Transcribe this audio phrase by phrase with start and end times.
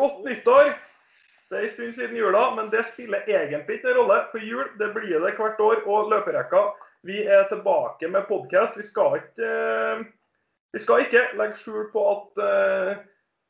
[0.00, 0.72] godt nyttår.
[1.50, 4.20] Det er en stund siden jula, men det spiller egentlig ikke rolle.
[4.30, 5.82] For jul det blir det hvert år.
[5.86, 6.70] Og løperekka
[7.02, 8.76] Vi er tilbake med podkast.
[8.76, 10.04] Vi eh,
[10.72, 12.98] vi skal ikke legge skjul på at uh,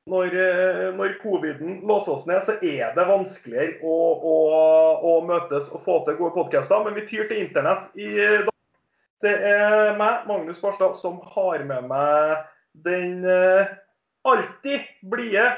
[0.09, 3.97] når, uh, når coviden låser oss ned, så er det vanskeligere å,
[4.33, 4.37] å,
[5.05, 6.81] å møtes og få til gode podkaster.
[6.87, 8.55] Men vi tyr til internett i dag.
[9.21, 12.47] Det er meg, Magnus Barstad, som har med meg
[12.87, 13.27] den
[14.25, 15.51] alltid blide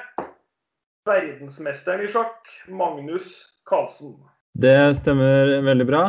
[1.09, 3.33] verdensmesteren i sjakk, Magnus
[3.69, 4.16] Carlsen.
[4.52, 6.02] Det stemmer veldig bra.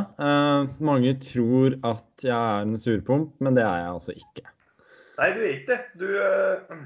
[0.84, 4.50] mange tror at jeg er en surpomp, men det er jeg altså ikke.
[5.18, 5.80] Nei, du er ikke det.
[6.00, 6.84] Du, eh,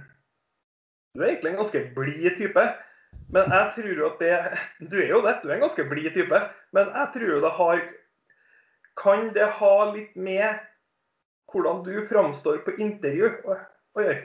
[1.15, 2.65] du, er egentlig en ganske blid type.
[3.33, 4.33] Men jeg tror jo at det
[4.91, 6.41] Du er jo det, du er en ganske blid type.
[6.75, 7.83] Men jeg tror jo det har
[9.01, 10.63] Kan det ha litt med
[11.51, 14.17] hvordan du framstår på intervju å gjøre?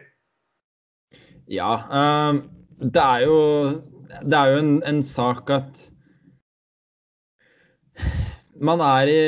[1.47, 1.71] Ja.
[1.87, 2.41] Um,
[2.81, 3.39] det er jo
[4.23, 5.89] Det er jo en, en sak at
[8.63, 9.23] man er i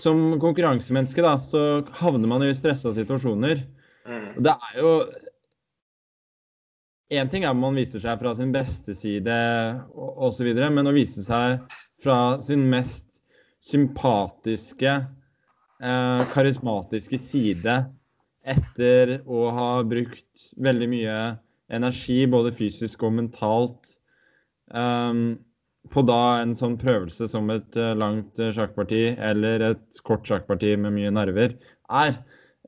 [0.00, 3.64] Som konkurransemenneske, da, så havner man i stressa situasjoner.
[4.06, 4.28] Mm.
[4.44, 4.92] Det er jo
[7.10, 9.34] Én ting er om man viser seg fra sin beste side
[9.98, 11.58] osv., men å vise seg
[12.00, 13.18] fra sin mest
[13.66, 14.92] sympatiske,
[15.82, 17.74] eh, karismatiske side
[18.46, 21.16] etter å ha brukt veldig mye
[21.74, 23.96] energi, både fysisk og mentalt,
[24.74, 25.38] um,
[25.90, 30.94] på da en sånn prøvelse som et uh, langt sjakkparti eller et kort sjakkparti med
[30.98, 31.56] mye nerver
[31.90, 32.18] er,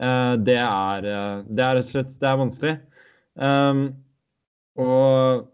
[0.03, 2.77] uh, det er, eh, det er rett og slett det er vanskelig.
[3.33, 3.83] Um,
[4.81, 5.49] og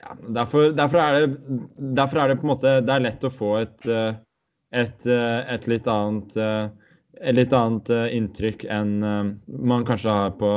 [0.00, 1.60] ja, derfor, derfor, er det,
[1.98, 4.18] derfor, er det, på en måte Det er lett å få et, eh,
[4.82, 6.85] et, et litt annet et
[7.32, 8.98] litt annet inntrykk enn
[9.46, 10.50] man kanskje har på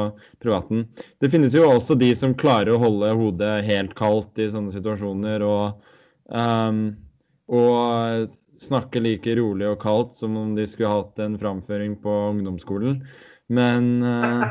[0.44, 0.88] privaten.
[1.20, 5.46] Det finnes jo også de som klarer å holde hodet helt kaldt i sånne situasjoner.
[5.46, 5.88] Og,
[6.28, 6.84] um,
[7.48, 8.28] og
[8.60, 13.02] snakke like rolig og kaldt som om de skulle hatt en framføring på ungdomsskolen.
[13.50, 14.46] Men uh,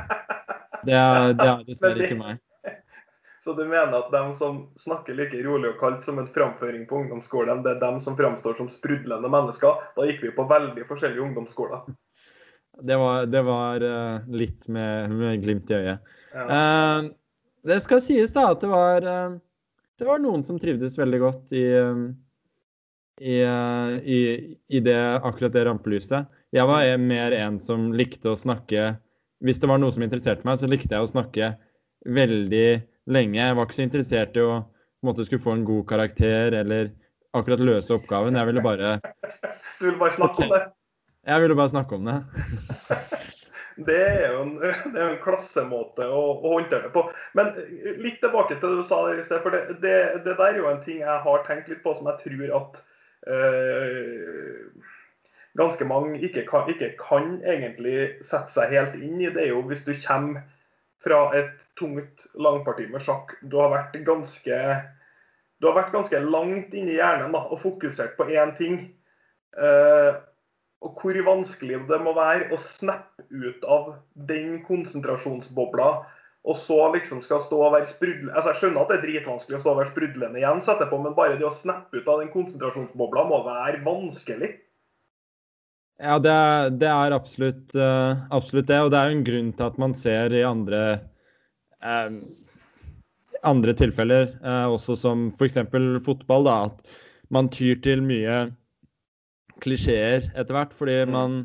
[0.84, 2.42] det, er, det er dessverre ikke meg.
[3.48, 6.98] Så du mener at de som snakker like rolig og kaldt som en framføring på
[6.98, 9.78] ungdomsskolen, det er dem som framstår som sprudlende mennesker?
[9.97, 11.87] Da gikk vi på veldig forskjellige ungdomsskoler.
[12.84, 16.10] Det var, det var uh, litt med, med, glimt i øyet.
[16.34, 16.44] Ja.
[16.44, 17.08] Uh,
[17.70, 19.08] det skal sies da at det var,
[19.97, 21.64] det var noen som trivdes veldig godt i
[23.19, 24.20] i, i,
[24.69, 26.28] i det, akkurat det rampelyset.
[26.53, 28.92] Jeg var mer en som likte å snakke
[29.41, 31.50] Hvis det var noe som interesserte meg, så likte jeg å snakke
[32.04, 32.69] veldig
[33.08, 33.38] lenge.
[33.41, 34.58] Jeg var ikke så interessert i å
[35.06, 36.92] måte, skulle få en god karakter eller
[37.36, 38.36] akkurat løse oppgaven.
[38.38, 38.98] Jeg ville bare
[39.78, 40.64] Du ville bare snakke om det?
[41.28, 42.19] Jeg ville bare snakke om det.
[43.86, 47.04] Det er jo en, er en klassemåte å, å, håndtere det på.
[47.38, 47.52] Men
[48.02, 49.38] litt tilbake til det du sa der i sted.
[49.44, 49.92] For det, det,
[50.25, 52.80] det, der er jo en ting jeg har tenkt litt på som jeg tror at
[53.30, 54.88] øh,
[55.62, 57.94] ganske mange ikke kan, ikke kan, egentlig
[58.26, 59.30] sette seg helt inn i.
[59.30, 60.42] Det er jo hvis du kommer
[61.04, 63.36] fra et tungt langparti med sjakk.
[63.42, 64.60] Du har vært ganske,
[65.64, 68.81] har vært ganske langt inni hjernen da, og fokusert på én ting.
[69.58, 70.12] Eh,
[70.84, 73.97] og hvor vanskelig det må være å snappe ut av
[74.28, 75.88] den konsentrasjonsbobla
[76.48, 79.58] og så liksom skal stå og være sprudlende altså Jeg skjønner at det er dritvanskelig
[79.58, 82.31] å stå og være sprudlende igjen etterpå, men bare det å snappe ut av den
[82.32, 84.53] konsentrasjonsbobla må være vanskelig.
[85.98, 88.78] Ja, det er, det er absolutt, uh, absolutt, det.
[88.84, 90.82] Og det er jo en grunn til at man ser i andre,
[91.82, 92.12] uh,
[93.48, 95.58] andre tilfeller, uh, også som f.eks.
[96.06, 96.94] fotball, da, at
[97.34, 98.44] man tyr til mye
[99.64, 100.76] klisjeer etter hvert.
[100.78, 101.14] Fordi mm.
[101.16, 101.41] man,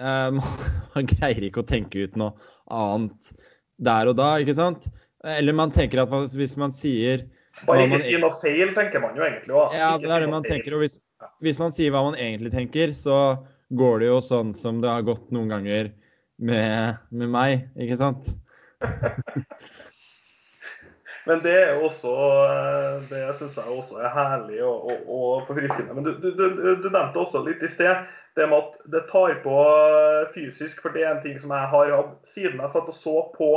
[0.00, 2.36] man greier ikke å tenke ut noe
[2.70, 3.32] annet
[3.80, 4.86] der og da, ikke sant?
[5.24, 7.26] Eller man tenker at man, hvis man sier
[7.66, 9.74] Bare ikke man, si noe feil, tenker man jo egentlig òg.
[9.76, 10.76] Ja, det er det man tenker.
[10.76, 10.94] Og hvis,
[11.44, 13.16] hvis, man sier hva man egentlig tenker, så
[13.70, 15.92] går det jo sånn som det har gått noen ganger
[16.40, 18.30] med, med meg, ikke sant?
[21.28, 22.12] Men det er jo også
[23.10, 25.94] Det syns jeg også er herlig og, og, og forfriskende.
[25.94, 26.30] Men du, du,
[26.80, 28.08] du, nevnte også litt i sted
[28.38, 29.56] det med at det tar på
[30.34, 30.80] fysisk.
[30.82, 33.50] For det er en ting som jeg har hatt siden jeg satt og så på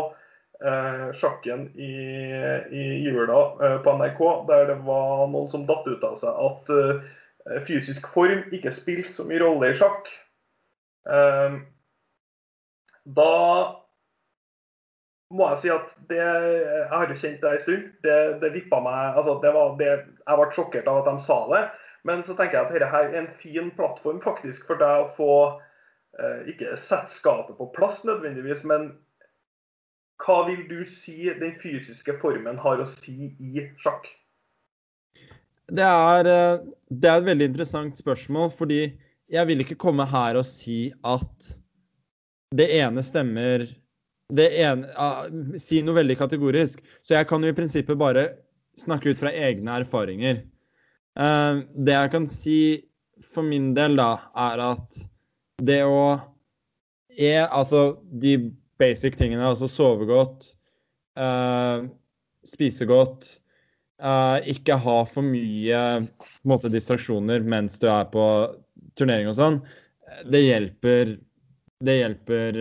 [0.66, 1.94] eh, sjakken i,
[2.74, 6.74] i jula eh, på NRK, der det var noen som datt ut av seg at
[6.74, 7.04] eh,
[7.68, 10.10] fysisk form ikke spilt så mye rolle i sjakk.
[11.10, 11.57] Eh,
[13.18, 13.31] da
[15.34, 17.86] må jeg si at det, Jeg har jo kjent det en stund.
[18.06, 19.92] Det, det vippa meg altså det var det,
[20.28, 21.63] Jeg ble sjokkert av at de sa det.
[22.04, 25.34] Men så tenker jeg at dette er en fin plattform faktisk for deg å få
[26.19, 28.92] eh, Ikke sette skapet på plass nødvendigvis, men
[30.24, 34.06] hva vil du si den fysiske formen har å si i sjakk?
[35.73, 38.81] Det er, eh, det er et veldig interessant spørsmål, fordi
[39.33, 41.53] jeg vil ikke komme her og si at
[42.53, 43.65] det ene stemmer
[44.33, 45.27] det ene, uh,
[45.61, 46.81] Si noe veldig kategorisk.
[47.05, 48.27] Så jeg kan jo i prinsippet bare
[48.79, 50.43] snakke ut fra egne erfaringer.
[51.17, 52.59] Uh, det jeg kan si
[53.33, 55.01] for min del, da, er at
[55.61, 56.17] det å
[57.13, 58.37] er altså de
[58.81, 60.47] basic tingene, altså sove godt,
[61.19, 61.85] uh,
[62.45, 63.27] spise godt,
[64.01, 65.81] uh, ikke ha for mye
[66.48, 68.25] måte, distraksjoner mens du er på
[69.00, 69.60] turnering og sånn,
[70.30, 71.18] det hjelper
[71.84, 72.57] det hjelper,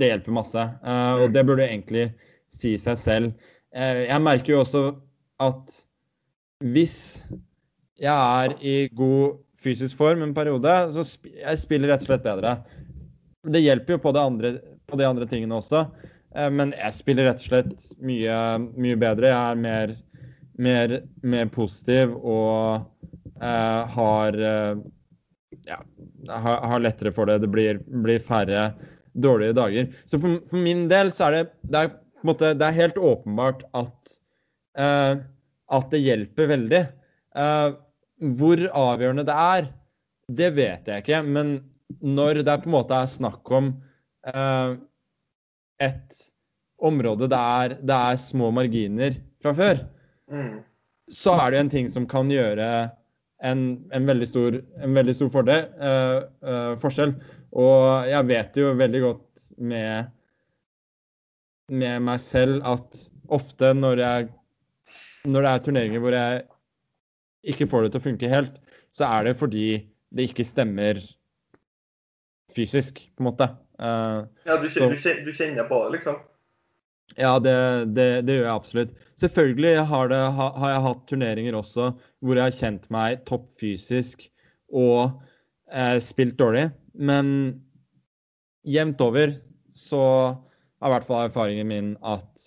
[0.00, 0.62] det hjelper masse.
[0.82, 2.08] Uh, og det burde egentlig
[2.50, 3.46] si seg selv.
[3.70, 4.80] jeg merker jo også
[5.38, 5.76] at
[6.66, 7.22] hvis
[8.00, 12.24] jeg er i god fysisk form en periode, så sp jeg spiller rett og slett
[12.24, 12.54] bedre.
[13.48, 14.52] Det hjelper jo på, det andre,
[14.88, 15.84] på de andre tingene også,
[16.34, 18.36] eh, men jeg spiller rett og slett mye,
[18.76, 19.32] mye bedre.
[19.32, 19.94] Jeg er mer,
[20.60, 22.84] mer, mer positiv og
[23.40, 24.82] eh, har uh,
[25.66, 25.78] ja,
[26.28, 27.40] har, har, lettere for det.
[27.44, 28.70] Det blir, blir færre
[29.12, 29.90] dårlige dager.
[30.06, 31.92] Så for, for, min del så er det, det er,
[32.26, 34.14] måte, det er helt åpenbart at,
[34.78, 35.22] eh,
[35.70, 36.82] at det hjelper veldig.
[37.44, 37.68] Eh,
[38.40, 39.70] hvor avgjørende det er,
[40.30, 41.22] det vet jeg ikke.
[41.26, 41.56] Men
[42.04, 43.72] når det på en måte er snakk om
[44.28, 44.76] uh,
[45.82, 46.20] et
[46.78, 49.80] område der det er små marginer fra før,
[50.30, 50.56] mm.
[51.12, 52.70] så er det en ting som kan gjøre
[53.42, 53.60] en,
[53.92, 57.14] en, veldig, stor, en veldig, stor, fordel, uh, uh, forskjell.
[57.60, 60.10] Og jeg vet jo veldig godt med,
[61.72, 64.28] med meg selv at ofte når, jeg,
[65.24, 66.44] når det er turneringer hvor jeg
[67.50, 68.60] ikke får det til å funke helt,
[68.94, 69.66] så er det fordi
[70.10, 71.00] det ikke stemmer
[72.54, 73.46] fysisk, på en måte.
[73.80, 76.18] Uh, ja, du, så, du, kjenner på det, liksom?
[77.18, 77.54] Ja, det,
[77.96, 78.92] det, det, gjør jeg absolutt.
[79.18, 81.90] Selvfølgelig har, det, ha, har, jeg hatt turneringer også
[82.22, 84.28] hvor jeg har kjent meg topp fysisk
[84.70, 85.10] og
[85.72, 86.68] eh, spilt dårlig.
[86.94, 87.34] Men
[88.68, 89.34] jevnt over
[89.74, 92.46] så er i hvert fall erfaringen min at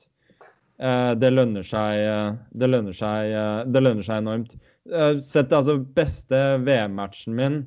[0.80, 4.58] eh, det lønner seg eh, Det lønner seg, eh, det lønner seg enormt.
[4.90, 7.64] Eh, sett altså beste VM-matchen min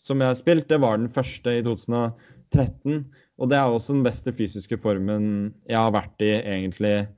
[0.00, 3.02] som jeg har spilt, det var den første i 2013.
[3.40, 7.08] Og det er også den beste fysiske formen jeg har vært i egentlig,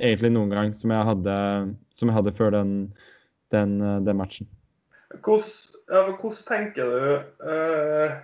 [0.00, 1.36] egentlig noen gang, som jeg hadde,
[1.98, 2.72] som jeg hadde før den,
[3.52, 4.48] den, eh, den matchen.
[5.24, 7.04] Hvordan, hvordan, tenker du
[7.44, 8.16] uh,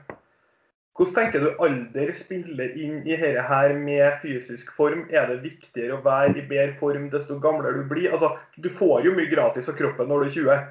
[0.96, 5.06] hvordan tenker du alder spiller inn i dette her med fysisk form?
[5.12, 8.12] Er det viktigere å være i bedre form desto gamlere du blir?
[8.12, 10.69] Altså, Du får jo mye gratis av kroppen når du er 20.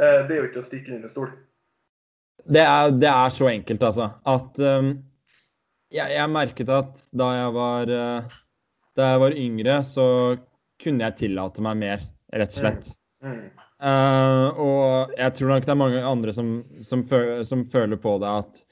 [0.00, 1.32] Uh, det er jo ikke å stikke under stol.
[2.44, 4.08] Det er, det er, så enkelt, altså.
[4.28, 4.94] At um,
[5.94, 8.38] jeg, jeg, merket at da jeg, var, uh,
[8.98, 10.06] da jeg var yngre, så
[10.82, 12.90] kunne jeg tillate meg mer, rett og slett.
[13.24, 13.36] Mm.
[13.36, 13.44] Mm.
[13.84, 16.50] Uh, og jeg tror nok det er mange andre som,
[16.84, 18.62] som, føler, som føler på det at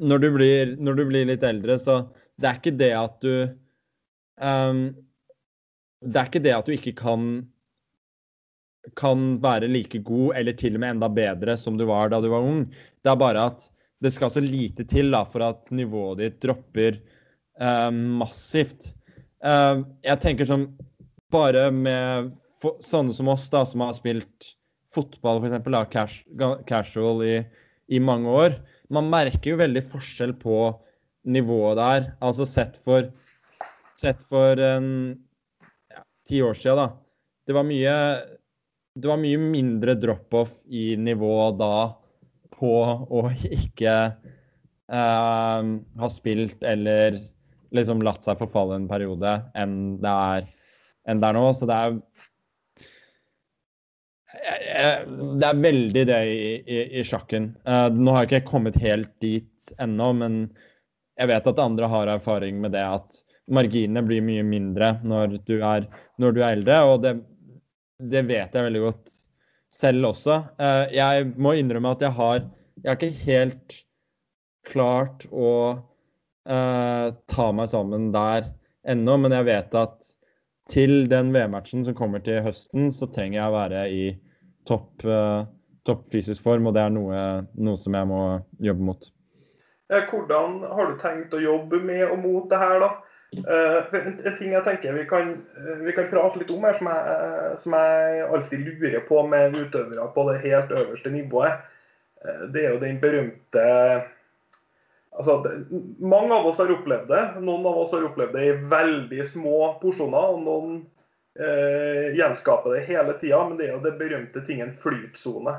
[0.00, 1.98] når du, blir, når du, blir, litt eldre, så
[2.40, 3.34] det er ikke det at du
[4.40, 4.86] um,
[6.00, 7.26] Det er ikke det at du ikke kan
[8.98, 12.26] kan være like god, eller til og med enda bedre, som du var da du
[12.32, 12.64] var ung.
[13.04, 13.68] Det er bare at
[14.02, 18.92] det skal så lite til da, for at nivået ditt dropper eh, massivt.
[19.44, 20.70] Eh, jeg tenker sånn
[21.32, 22.34] Bare med
[22.84, 24.50] sånne som oss, da, som har spilt
[24.92, 26.18] fotball, f.eks., cash,
[26.68, 27.38] casual i,
[27.88, 28.58] i, mange år.
[28.92, 30.58] Man merker jo veldig forskjell på
[31.24, 32.10] nivået der.
[32.20, 33.08] Altså sett for
[33.96, 34.60] Sett for
[36.28, 36.86] ti ja, år siden, da.
[37.48, 37.96] Det var mye
[38.92, 41.72] det var mye mindre drop-off i nivå da
[42.62, 42.72] på
[43.10, 45.60] å ikke uh,
[46.02, 47.18] ha spilt eller
[47.74, 50.48] liksom latt seg forfalle en periode enn det er,
[51.08, 51.46] enn det er nå.
[51.56, 52.00] Så det er
[54.32, 57.50] det er veldig det i, i, i sjakken.
[57.68, 60.38] Uh, nå har jeg ikke kommet helt dit ennå, men
[61.20, 63.20] jeg vet at andre har erfaring med det at
[63.52, 65.88] marginene blir mye mindre når du er,
[66.22, 66.78] når du er eldre.
[66.88, 67.12] Og det,
[68.12, 69.12] det vet jeg veldig godt
[69.72, 70.42] selv også.
[70.60, 72.44] Uh, jeg må innrømme at jeg har
[72.82, 73.74] Jeg har ikke helt
[74.66, 75.50] klart å
[76.48, 78.48] uh, ta meg sammen der
[78.88, 80.08] ennå, men jeg vet at
[80.72, 84.04] til den VM-matchen som kommer til høsten, så trenger jeg å være i
[84.66, 85.44] topp, uh,
[85.86, 87.22] topp fysisk form, og det er noe,
[87.54, 88.22] noe, som jeg må
[88.64, 89.10] jobbe mot.
[89.92, 92.92] Hvordan har du tenkt å jobbe med og mot det her, da?
[93.32, 96.90] Uh, en, ting jeg tenker vi kan, uh, vi kan prate litt om her, som
[96.90, 101.62] jeg, uh, som jeg, alltid lurer på med utøvere på det helt øverste nivået,
[102.54, 103.62] det er jo den berømte
[105.12, 105.42] Altså,
[106.00, 107.22] mange av oss har opplevd det.
[107.44, 110.30] Noen av oss har opplevd det i veldig små porsjoner.
[110.32, 110.78] og Noen
[111.36, 115.58] eh, gjenskaper det hele tida, men det er jo det berømte tingen flytsone.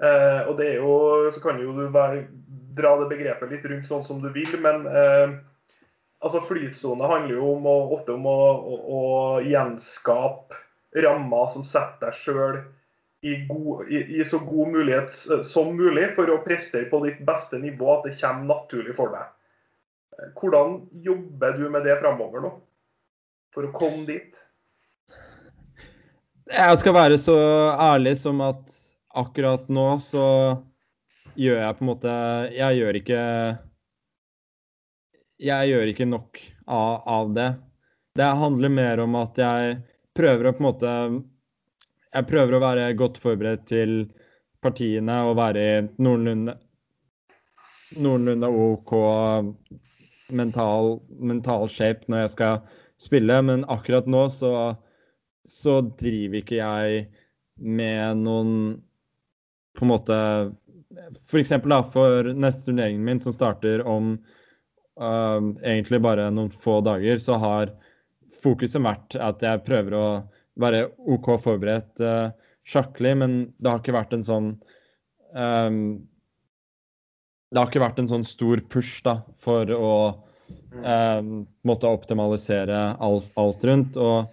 [0.00, 0.94] Eh, og det er jo,
[1.34, 2.24] Så kan jo du være,
[2.80, 5.36] dra det begrepet litt rundt sånn som du vil, men eh,
[6.20, 9.02] altså flytsone handler jo om å, ofte om å, å, å
[9.46, 10.58] gjenskape
[11.04, 12.60] rammer som setter deg sjøl
[13.22, 17.98] i, i, i, så god mulighet som mulig for å prestere på ditt beste nivå,
[17.98, 19.28] at det kommer naturlig for deg.
[20.36, 22.52] Hvordan jobber du med det framover nå,
[23.54, 24.32] for å komme dit?
[26.50, 27.36] Jeg skal være så
[27.76, 28.78] ærlig som at
[29.20, 30.26] akkurat nå så
[31.38, 32.12] gjør jeg på en måte
[32.56, 33.20] Jeg gjør ikke
[35.40, 37.50] Jeg gjør ikke nok av, av det.
[38.18, 39.76] Det handler mer om at jeg
[40.16, 40.94] prøver å på en måte
[42.10, 43.94] jeg prøver å være godt forberedt til
[44.60, 46.56] partiene og være i noenlunde,
[48.02, 48.94] noenlunde OK
[50.34, 52.60] mental, mental, shape når jeg skal
[53.00, 53.38] spille.
[53.46, 54.52] Men akkurat nå så,
[55.46, 57.04] så driver ikke jeg
[57.60, 58.52] med noen
[59.78, 60.18] på en måte
[61.22, 61.54] F.eks.
[61.62, 64.16] For, for neste turneringen min, som starter om
[65.00, 67.72] uh, egentlig bare noen få dager, så har
[68.40, 70.06] fokuset vært at jeg prøver å
[70.60, 72.30] være OK forberedt uh,
[72.68, 74.50] sjakklig, men det har ikke vært en sånn
[75.34, 75.80] um,
[77.50, 79.94] Det har ikke vært en sånn stor push da, for å
[80.84, 81.32] um,
[81.66, 83.98] måtte optimalisere alt, alt rundt.
[83.98, 84.30] og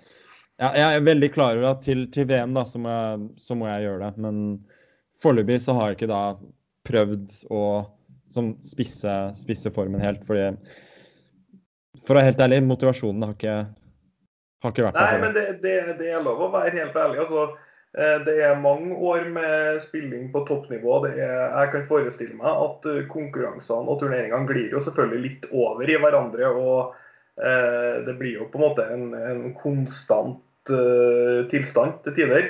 [0.58, 3.58] ja, jeg er veldig klar over at til, til VM da, så må, jeg, så
[3.58, 4.24] må, jeg, gjøre det.
[4.26, 4.40] Men
[5.22, 6.22] foreløpig så har jeg ikke da
[6.88, 7.64] prøvd å
[8.34, 10.24] sånn, spisse, spisse, formen helt.
[10.28, 10.52] fordi
[12.04, 13.58] For å være helt ærlig, motivasjonen har ikke
[14.64, 17.20] har ikke vært Nei, men det, det, det, er lov å være helt ærlig.
[17.26, 17.44] Altså,
[17.98, 21.00] eh, det er mange år med spilling på toppnivå.
[21.12, 25.90] Er, jeg kan forestille meg at eh, konkurransene og turneringene glir jo selvfølgelig litt over
[25.90, 26.50] i hverandre.
[26.50, 26.96] og
[27.38, 32.50] eh, Det blir jo på en måte en, en konstant uh, tilstand til tider.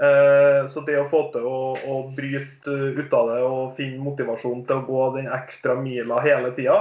[0.00, 4.64] Uh, så det å få til å, å bryte ut av det og finne motivasjon
[4.64, 6.78] til å gå den ekstra mila hele tida,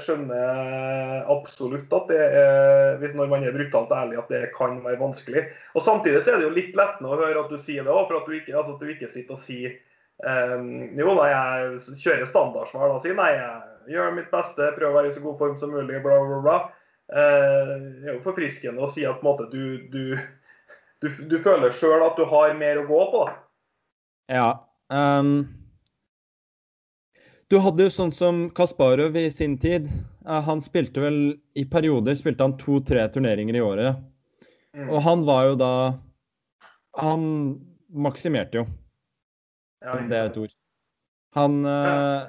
[0.00, 5.42] skjønner absolutt at det er, når man er brutalt ærlig, at det kan være vanskelig.
[5.74, 8.06] Og Samtidig så er det jo litt lettende å høre at du sier det òg,
[8.08, 9.74] for at du, ikke, altså at du ikke sitter og sier
[10.24, 15.00] um, Jo, nei, jeg kjører standardsvar og sier nei, jeg gjør mitt beste, prøver å
[15.00, 16.58] være i så god form som mulig, bla, bla, bla.
[17.12, 20.16] Uh, det er jo forfriskende å si at på en måte, du, du,
[21.02, 23.24] du, du føler sjøl at du har mer å gå på.
[24.32, 24.52] Ja.
[24.92, 25.50] Um
[27.52, 29.90] du hadde jo sånn som Kasparov i sin tid.
[30.24, 31.16] Han spilte vel
[31.58, 33.98] I perioder spilte han to-tre turneringer i året.
[34.72, 34.86] Mm.
[34.88, 35.74] Og han var jo da
[36.96, 37.26] Han
[37.92, 38.64] maksimerte jo.
[39.84, 40.54] Ja, det er et ord.
[41.36, 42.24] Han ja.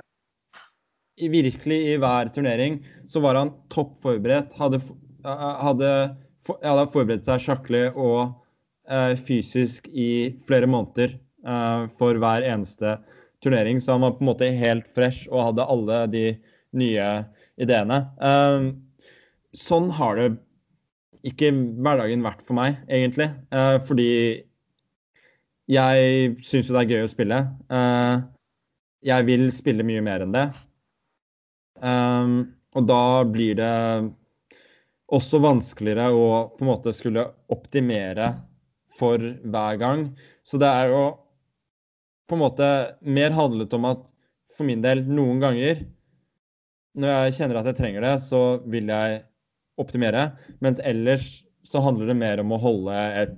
[1.23, 4.51] i Virkelig i hver turnering så var han topp forberedt.
[4.59, 4.81] Hadde,
[5.23, 5.91] hadde,
[6.51, 8.33] hadde forberedt seg sjakklig og uh,
[9.27, 11.13] fysisk i flere måneder
[11.47, 12.97] uh, for hver eneste
[13.43, 16.23] turnering, så han var på en måte helt fresh og hadde alle de
[16.79, 17.07] nye
[17.61, 17.99] ideene.
[18.19, 18.69] Um,
[19.55, 20.27] sånn har det
[21.27, 23.29] ikke hverdagen vært for meg, egentlig.
[23.87, 24.07] Fordi
[25.71, 27.37] jeg syns jo det er gøy å spille.
[29.07, 30.43] Jeg vil spille mye mer enn det.
[31.79, 33.71] Og da blir det
[35.15, 38.33] også vanskeligere å på en måte skulle optimere
[38.99, 40.07] for hver gang.
[40.45, 41.03] Så det er jo
[42.29, 42.69] på en måte
[43.01, 44.07] mer handlet om at
[44.53, 45.81] for min del, noen ganger
[46.93, 49.23] når jeg kjenner at jeg trenger det, så vil jeg
[49.81, 50.27] optimere.
[50.61, 53.37] Mens ellers så handler det mer om å holde et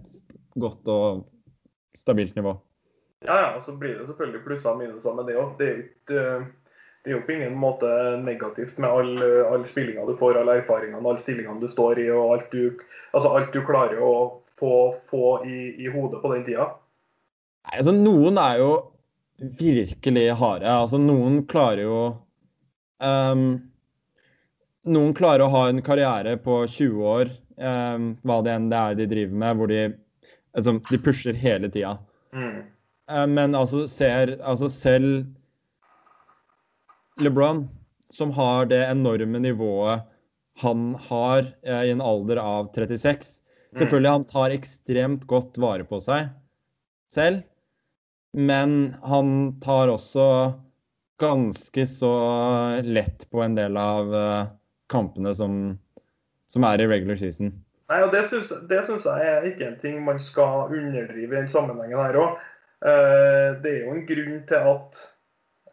[0.60, 1.24] godt og
[1.96, 2.56] stabilt nivå.
[3.26, 5.56] Ja, ja, Og så blir det selvfølgelig plusser og minuser med det òg.
[5.60, 5.70] Det,
[6.12, 6.24] det,
[7.06, 7.88] er jo på ingen måte
[8.22, 12.36] negativt med all, all spillinga du får, alle erfaringene, alle stillingene du står i, og
[12.36, 12.84] alt du,
[13.14, 14.12] altså alt du klarer å
[14.60, 16.70] få, få i, i hodet på den tida.
[17.66, 18.72] Nei, altså Noen er jo
[19.60, 20.70] virkelig harde.
[20.70, 22.00] Altså Noen klarer jo
[23.04, 23.48] um,
[24.86, 29.00] Noen klarer å ha en karriere på 20 år, um, hva det enn det er
[29.00, 29.80] de driver med, hvor de,
[30.54, 31.96] altså, de pusher hele tida.
[32.38, 32.60] Mm.
[33.10, 35.26] Um, men altså, ser, altså selv
[37.18, 37.66] LeBron,
[38.14, 40.06] som har det enorme nivået
[40.62, 43.42] han har uh, i en alder av 36 mm.
[43.76, 46.30] Selvfølgelig han tar ekstremt godt vare på seg
[47.12, 47.44] selv.
[48.36, 50.28] Men han tar også
[51.20, 52.14] ganske så
[52.84, 54.48] lett på en del av uh,
[54.92, 55.78] kampene som,
[56.52, 57.54] som, er i regular season.
[57.92, 58.52] Nei, og Det syns,
[59.06, 62.40] jeg er ikke en ting man skal underdrive i den sammenhengen her òg.
[62.86, 64.98] Eh, det er jo en grunn til at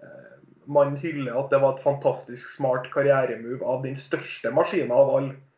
[0.00, 0.36] uh,
[0.70, 5.34] man hyller at det var et fantastisk smart karrieremove av den største maskinen av alle,
[5.34, 5.51] eh,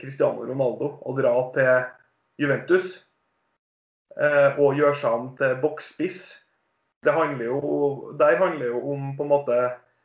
[0.00, 1.72] Cristiano Ronaldo, å dra til
[2.40, 2.96] Juventus
[4.20, 6.22] eh, og gjøre seg om til boksspiss.
[7.06, 7.58] Det handler jo,
[8.18, 9.58] der handler jo om på en måte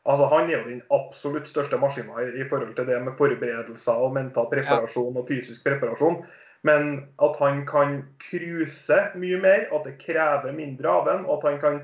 [0.09, 3.99] altså Han er jo den absolutt største maskinen i, i forhold til det med forberedelser
[4.01, 6.23] og mental preparasjon og fysisk preparasjon.
[6.65, 6.87] Men
[7.21, 11.59] at han kan cruise mye mer, at det krever mindre av en, og at han
[11.61, 11.77] kan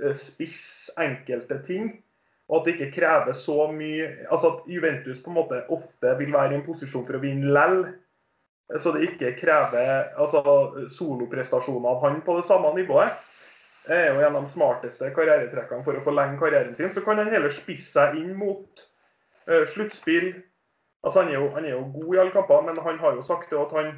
[0.00, 1.90] eh, spisse enkelte ting.
[2.50, 6.32] Og at det ikke krever så mye Altså at Juventus på en måte ofte vil
[6.32, 7.78] være i en posisjon for å vinne lell.
[8.80, 10.42] Så det ikke krever altså,
[10.96, 13.12] soloprestasjoner av han på det samme nivået.
[13.84, 16.92] Det er jo en av de smarteste karrieretrekkene for å forlenge karrieren sin.
[16.92, 18.84] Så kan han heller spisse seg inn mot
[19.50, 20.30] uh, sluttspill.
[21.04, 23.26] Altså, han, er jo, han er jo god i alle kamper, men han har jo
[23.28, 23.92] sagt at han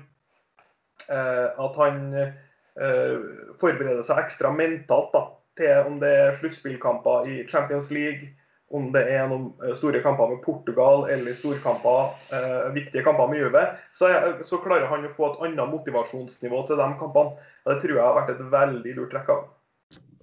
[1.06, 3.20] uh, at han uh,
[3.60, 5.22] forbereder seg ekstra mentalt da,
[5.58, 8.32] til om det er sluttspillkamper i Champions League,
[8.74, 13.44] om det er noen eh, store kamper med Portugal eller storkamper, eh, viktige kamper med
[13.44, 13.62] Juve,
[13.94, 14.10] så,
[14.48, 17.36] så, klarer han å få et annet motivasjonsnivå til de kampene.
[17.64, 19.44] Og Det tror jeg har vært et veldig lurt trekk av.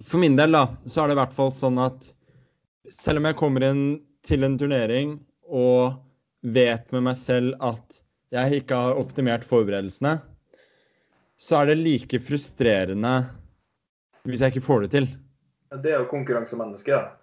[0.04, 2.10] For min del da, så er det i hvert fall sånn at
[2.92, 3.84] selv om jeg kommer inn
[4.28, 5.16] til en turnering
[5.48, 5.96] og
[6.44, 8.02] vet med meg selv at
[8.34, 10.18] jeg ikke har optimert forberedelsene,
[11.40, 13.14] så er det like frustrerende
[14.28, 15.08] hvis jeg ikke får det til.
[15.70, 17.14] Det er jo konkurransemenneske, da.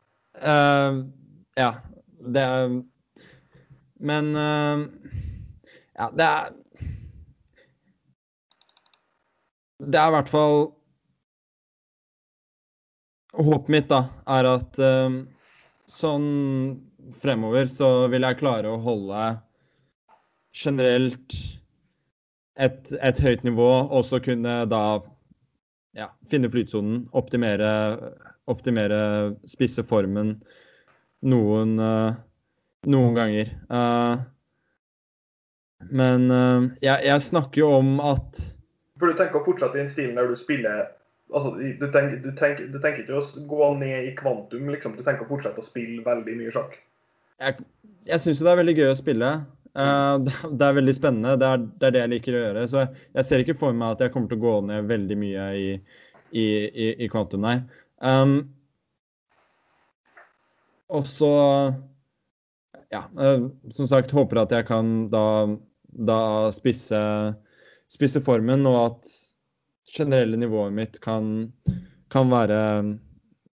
[0.41, 1.03] Uh,
[1.59, 1.71] ja.
[2.21, 2.81] Det er
[3.99, 4.85] Men uh,
[5.97, 6.51] Ja, det er
[9.81, 10.59] Det er i hvert fall
[13.33, 15.21] Håpet mitt da, er at uh,
[15.87, 16.27] sånn
[17.21, 19.21] fremover så vil jeg klare å holde
[20.51, 21.35] generelt
[22.59, 24.99] et, et, høyt nivå, og så kunne da
[25.97, 27.71] ja, finne flytsonen, optimere,
[28.51, 29.01] optimere
[29.49, 30.35] spisse formen
[31.27, 32.13] noen, uh,
[32.89, 33.51] noen ganger.
[33.71, 34.23] Uh,
[35.91, 38.41] men uh, jeg, jeg, snakker jo om at
[39.01, 40.83] For du tenker å fortsette i den stilen der du spiller
[41.33, 44.97] altså, du, tenker, du, tenker, du tenker ikke å gå ned i kvantum, liksom.
[44.97, 46.77] Du tenker å fortsette å spille veldig mye sjakk?
[47.41, 47.65] Jeg,
[48.09, 49.31] jeg syns jo det er veldig gøy å spille.
[49.71, 50.19] Uh,
[50.57, 51.35] det er veldig spennende.
[51.39, 52.63] Det er, det er, det jeg liker å gjøre.
[52.71, 55.45] Så jeg ser ikke for meg at jeg kommer til å gå ned veldig mye
[55.55, 55.69] i,
[56.31, 57.61] i, i, i kvantum, nei.
[58.01, 58.41] Um,
[60.91, 61.31] og så
[62.91, 65.23] Ja, uh, som sagt, håper at jeg kan da,
[65.95, 66.99] da spisse,
[67.91, 69.13] spisse, formen, og at
[69.91, 71.51] generelle nivået mitt kan,
[72.11, 72.59] kan, være,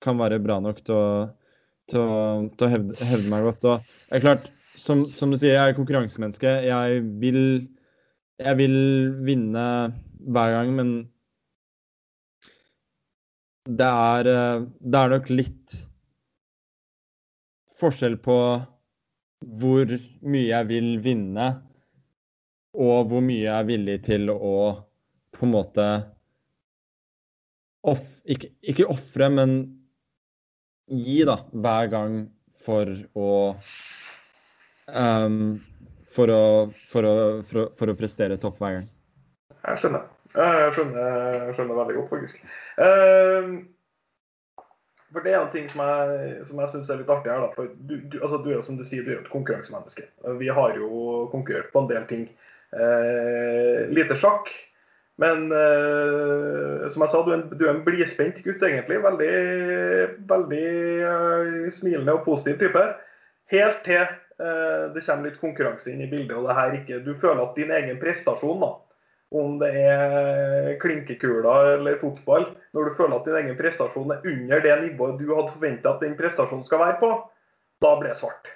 [0.02, 1.10] kan være bra nok til å,
[1.92, 2.18] til å,
[2.58, 3.70] til å hevde, hevde meg godt.
[3.70, 6.54] Og det er klart som, som, du sier, jeg er konkurransemenneske.
[6.68, 7.42] Jeg vil,
[8.42, 8.78] jeg vil
[9.26, 9.68] vinne
[10.28, 10.96] hver gang, men
[13.68, 15.78] det er, eh, det er nok litt
[17.78, 18.38] forskjell på
[19.62, 19.92] hvor
[20.26, 21.48] mye jeg vil vinne,
[22.78, 24.54] og hvor mye jeg er villig til å
[25.38, 25.88] på en måte
[27.88, 29.52] off, Ikke, ikke ofre, men
[30.92, 32.16] gi, da, hver gang
[32.66, 33.30] for å
[34.88, 35.58] um,
[36.16, 36.44] for, å,
[36.92, 37.16] for, å,
[37.48, 38.92] for, å, for, å, prestere topp hver gang.
[39.64, 40.06] Jeg skjønner.
[40.38, 42.46] Jeg skjønner, jeg skjønner veldig godt, faktisk.
[42.78, 43.58] Um,
[45.14, 47.44] for Det er en ting som jeg, som jeg syns er litt artig her.
[47.46, 50.06] da, for du, du, altså, du er som du sier, du er et konkurransemenneske.
[50.40, 52.28] Vi har jo konkurrert på en del ting.
[52.76, 54.52] Uh, lite sjakk.
[55.18, 59.00] Men uh, som jeg sa, du er en, du er en blidspent gutt, egentlig.
[59.06, 59.32] Veldig,
[60.30, 60.68] veldig
[61.08, 62.84] uh, smilende og positiv type.
[63.56, 64.04] Helt til
[64.38, 66.36] det kommer litt konkurranse inn i bildet.
[66.38, 68.70] og det her ikke, Du føler at din egen prestasjon, da,
[69.36, 72.46] om det er klinkekula eller fotball,
[72.76, 76.06] når du føler at din egen prestasjon er under det nivået du hadde forventa at
[76.06, 77.12] den prestasjonen skal være på,
[77.84, 78.48] da blir det svart.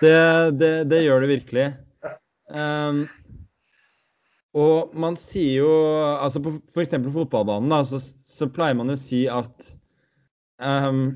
[0.00, 1.66] Det, det, det gjør det virkelig.
[2.48, 3.04] Um,
[4.56, 6.94] og man sier jo altså På f.eks.
[6.94, 9.66] fotballbanen da, så, så, pleier man å si at
[10.62, 11.10] um,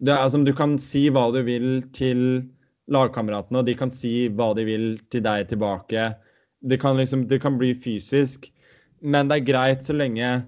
[0.00, 2.48] det er, altså, du kan si hva du vil til
[2.92, 6.12] lagkameratene, og de kan si hva de vil til deg tilbake.
[6.58, 8.48] Det kan, liksom, det kan bli fysisk,
[9.00, 10.40] men det er greit så lenge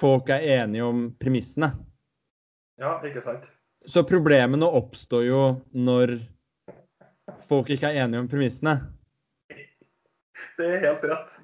[0.00, 1.72] folk er enige om premissene.
[2.80, 3.48] Ja, ikke sant.
[3.88, 6.18] Så problemene oppstår jo når
[7.48, 8.76] folk ikke er enige om premissene.
[10.56, 11.36] Det er helt rett.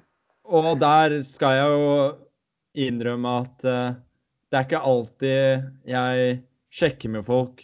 [0.47, 1.93] Og der skal jeg jo
[2.87, 3.97] innrømme at uh,
[4.47, 6.37] det er ikke alltid jeg
[6.77, 7.63] sjekker med folk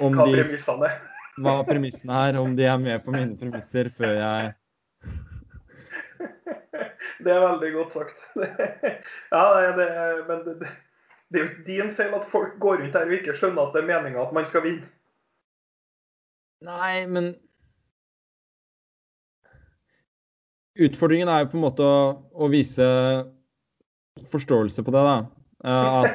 [0.00, 1.09] om Hva de premissene er
[1.40, 4.42] hva premissene er, om de er med på mine premisser før jeg
[7.24, 8.18] Det er veldig godt sagt.
[9.34, 9.42] ja,
[9.76, 9.88] det,
[10.28, 10.54] men det,
[11.28, 13.74] Det er jo ikke din feil at folk går rundt her og ikke skjønner at
[13.76, 14.86] det er meninga at man skal vinne.
[16.64, 17.24] Nei, men
[20.80, 21.96] Utfordringen er jo på en måte å,
[22.32, 22.86] å vise
[24.32, 25.16] forståelse på det, da.
[25.60, 26.06] Uh, at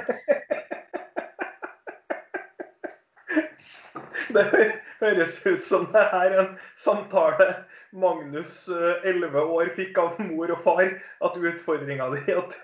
[4.36, 4.44] Det
[5.02, 7.48] høres ut som det er en samtale
[7.96, 8.66] Magnus,
[9.08, 10.90] 11 år, fikk av mor og far.
[11.24, 12.56] At utfordringa di at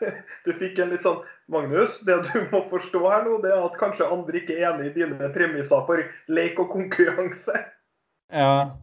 [0.45, 3.77] du fikk en litt sånn Magnus, det du må forstå her nå, det er at
[3.79, 7.63] kanskje andre ikke er enig i dine premisser for lek og konkurranse.
[8.31, 8.75] Ja.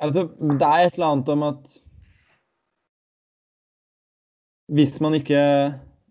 [0.00, 1.76] Altså, det er et eller annet om at
[4.68, 5.40] hvis man ikke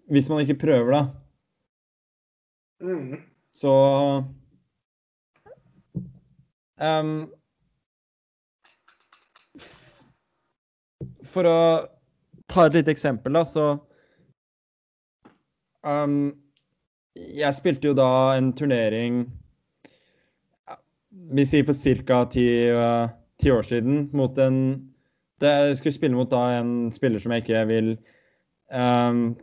[0.09, 1.01] Hvis man ikke prøver, da,
[2.79, 3.17] Mm.
[3.51, 3.71] så
[6.77, 7.27] um,
[11.27, 11.59] For å
[12.47, 13.65] ta et lite eksempel, da, så
[15.83, 16.31] um,
[17.17, 19.25] Jeg spilte jo da en turnering
[21.33, 22.23] Vi sier for ca.
[22.31, 23.09] Ti, uh,
[23.41, 24.59] ti år siden mot en
[25.41, 27.91] det, Jeg skulle spille mot da en spiller som jeg ikke vil
[28.73, 29.35] um,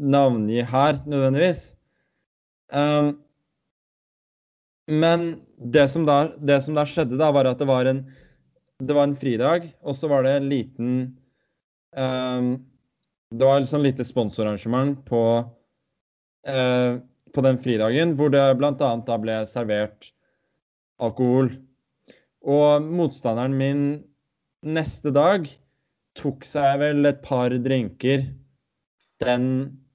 [0.00, 1.74] navngi her, nødvendigvis.
[2.72, 3.14] Um,
[4.86, 8.02] men det som, da, det som da skjedde, da, var at det var en,
[8.80, 10.92] det var en fridag, og så var det en liten
[11.96, 12.52] um,
[13.30, 15.22] Det var et sånn lite sponsorarrangement på,
[16.48, 16.92] uh,
[17.34, 18.72] på den fridagen, hvor det bl.a.
[18.74, 20.08] da ble servert
[21.00, 21.52] alkohol.
[22.40, 23.82] Og motstanderen min
[24.66, 25.46] neste dag
[26.18, 28.24] tok seg vel et par drinker
[29.22, 29.44] den,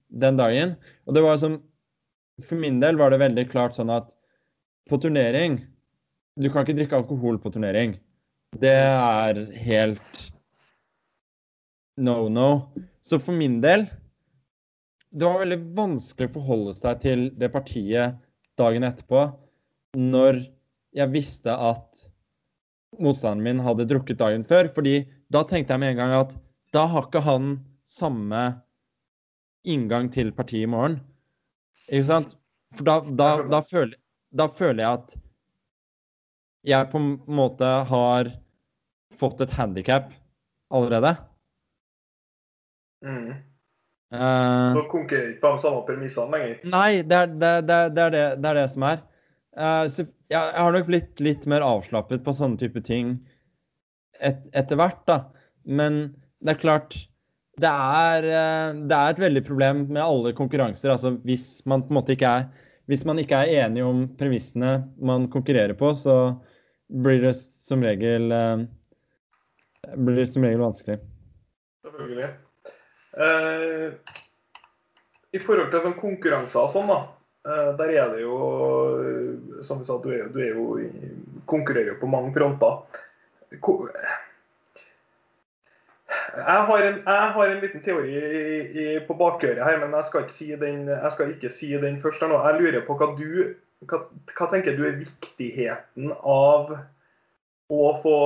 [0.09, 0.75] den dagen.
[1.09, 1.61] Og det var som
[2.43, 4.09] For min del var det veldig klart sånn at
[4.89, 5.59] på turnering
[6.35, 7.95] Du kan ikke drikke alkohol på turnering.
[8.59, 10.25] Det er helt
[11.97, 12.49] no no.
[13.01, 13.87] Så for min del
[15.11, 18.19] Det var veldig vanskelig å forholde seg til det partiet
[18.59, 19.29] dagen etterpå
[19.95, 20.41] når
[20.95, 22.05] jeg visste at
[22.99, 24.67] motstanderen min hadde drukket dagen før.
[24.75, 26.35] fordi da tenkte jeg med en gang at
[26.75, 28.41] da har ikke han samme
[29.65, 30.99] inngang til partiet i morgen.
[31.87, 32.35] Ikke sant?
[32.75, 33.95] For da, da, da, føler,
[34.35, 35.15] da føler jeg at
[36.65, 38.31] jeg på en måte har
[39.15, 40.09] fått et handikap
[40.73, 41.13] allerede.
[43.05, 43.35] Mm.
[44.15, 46.59] Uh, Så konkurrerer ikke på de samme premissene lenger.
[46.73, 49.01] Nei, det er det, det, det, er det, det er det som er.
[49.55, 53.17] Uh, jeg, jeg, har nok blitt litt mer avslappet på sånne type ting
[54.19, 55.19] et, etter hvert, da.
[55.65, 56.07] Men
[56.43, 56.97] det er klart
[57.61, 60.91] det er, uh, det er et veldig problem med alle konkurranser.
[60.95, 62.49] Altså hvis man på en måte ikke er
[62.89, 66.35] Hvis man ikke er enig om premissene man konkurrerer på, så
[66.85, 68.65] blir det som regel uh,
[69.95, 70.99] blir det som regel vanskelig.
[71.85, 72.29] Selvfølgelig.
[73.17, 73.91] Eh,
[75.31, 76.99] I forhold til sånn konkurranser og sånn, da.
[77.45, 78.37] Eh, der er det jo
[79.63, 80.65] Som vi sa, du, er, du er jo,
[81.49, 82.81] konkurrerer jo på mange fronter.
[86.35, 90.09] Jeg har, en, jeg har en liten teori i, i, på bakøret her, men jeg
[90.09, 92.23] skal, si den, jeg skal ikke si den først.
[92.23, 92.41] her nå.
[92.43, 93.55] Jeg lurer på hva du
[93.89, 94.01] hva,
[94.35, 96.75] hva tenker du er viktigheten av
[97.71, 98.19] å få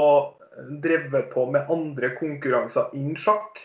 [0.83, 3.59] drevet på med andre konkurranser innen sjakk?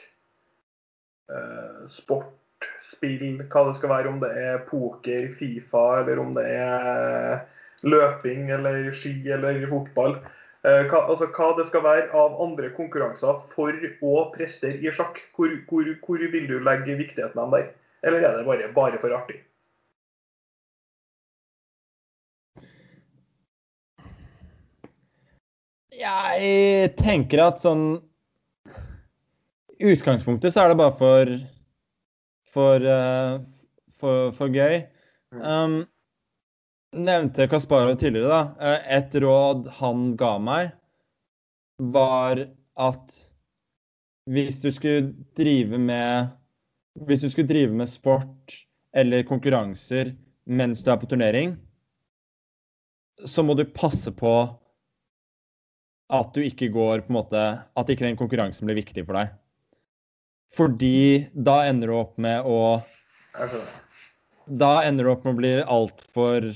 [1.32, 4.12] Eh, sport, spill, hva det skal være.
[4.12, 7.44] Om det er poker, Fifa, eller om det er
[7.84, 10.18] løping eller ski eller fotball.
[10.64, 15.20] Eh, hva, altså, hva det skal være av andre konkurranser for å prestere i sjakk.
[15.36, 17.66] Hvor, hvor, hvor vil du legge viktigheten av der?
[18.04, 19.42] Eller er det bare, bare for artig?
[25.94, 27.84] Jeg tenker at sånn
[29.78, 31.36] I utgangspunktet så er det bare for
[32.54, 33.40] for, uh,
[33.98, 34.84] for, for gøy.
[35.34, 35.84] Um,
[36.94, 38.42] nevnte Kasparov tidligere, da.
[38.58, 40.72] Uh, et råd han ga meg,
[41.94, 42.44] var
[42.80, 43.16] at
[44.30, 46.32] hvis du skulle drive med
[46.94, 48.52] Hvis du skulle drive med sport
[48.94, 50.12] eller konkurranser
[50.46, 51.56] mens du er på turnering,
[53.26, 54.34] så må du passe på
[56.14, 57.42] at du ikke går på en måte
[57.74, 59.32] At ikke den konkurransen blir viktig for deg.
[60.54, 62.60] Fordi da ender du opp med å
[64.46, 66.52] Da ender du opp med å bli altfor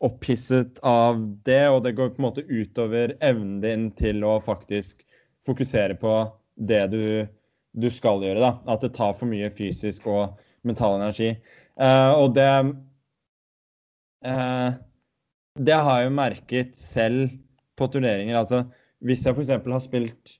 [0.00, 5.04] opphisset av det, og det går på en måte utover evnen din til å faktisk
[5.48, 6.14] fokusere på
[6.56, 7.26] det du,
[7.76, 8.40] du skal gjøre.
[8.40, 8.52] da.
[8.72, 11.34] At det tar for mye fysisk og mental energi.
[11.80, 12.48] Uh, og det
[14.26, 14.70] uh,
[15.60, 17.30] Det har jeg jo merket selv
[17.76, 18.36] på turneringer.
[18.36, 18.64] altså
[19.00, 19.48] hvis jeg f.eks.
[19.48, 20.34] har spilt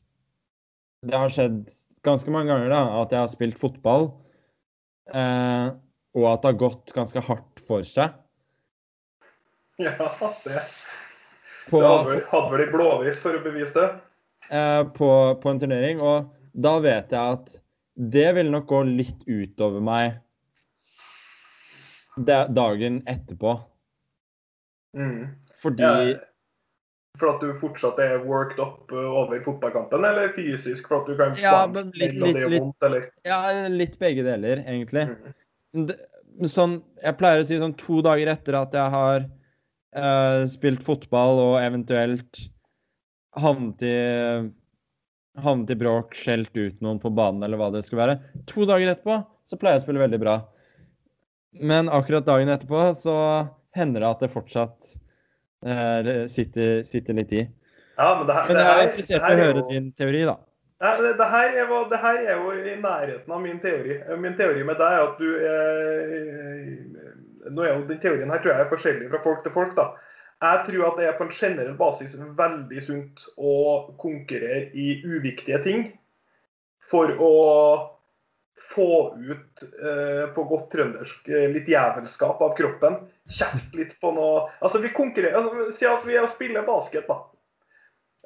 [1.07, 1.63] Det har skjedd
[2.05, 4.11] ganske mange ganger da, at jeg har spilt fotball.
[5.15, 5.77] uh,
[6.17, 8.17] og at det har gått ganske hardt for seg.
[9.87, 10.63] Ja, det,
[11.71, 13.91] På, det hadde hadde vel i blåvis for å bevise det.
[14.51, 15.11] eh, på,
[15.43, 17.53] på en turnering, og da vet jeg at
[17.95, 20.19] det vil nok gå litt utover meg
[22.57, 23.55] dagen etterpå.
[24.97, 25.29] Mm.
[25.63, 26.17] Fordi Ja,
[27.21, 31.17] for at du fortsatt er worked up uh, over fotballkampen, eller fysisk for at du
[31.19, 33.11] kan Ja, men litt- litt- vondt, eller?
[33.29, 35.07] Ja, litt begge deler, egentlig.
[35.77, 35.93] Mm.
[36.49, 39.27] Sånn, jeg pleier å si sånn to dager etter at jeg har
[39.97, 42.41] eh, spilt fotball og eventuelt
[43.39, 43.97] havnet i
[45.41, 48.19] havnet i bråk, skjelt ut noen på banen eller hva det skulle være.
[48.51, 50.35] To dager etterpå så pleier jeg å spille veldig bra.
[51.63, 53.15] Men akkurat dagen etterpå så
[53.75, 54.93] hender det at det fortsatt
[55.67, 57.47] eh, sitter, sitter litt i.
[58.01, 60.37] Ja, men det her, Men jeg er interessert i å høre jo- din teori, da.
[60.81, 63.99] Ja, det, det, her er, det her er jo i nærheten av min teori.
[64.23, 67.10] Min teori med deg er at du er
[67.49, 69.77] Nå er jo Den teorien her tror jeg er forskjellig fra folk til folk.
[69.77, 69.91] da.
[70.41, 73.55] Jeg tror at det er på en generell basis veldig sunt å
[74.01, 75.89] konkurrere i uviktige ting
[76.91, 77.35] for å
[78.71, 82.97] få ut, eh, på godt trøndersk, eh, litt jævelskap av kroppen.
[83.29, 87.07] Kjeft litt på noe Altså, vi konkurrerer altså, Si at vi er og spiller basket,
[87.07, 87.19] da.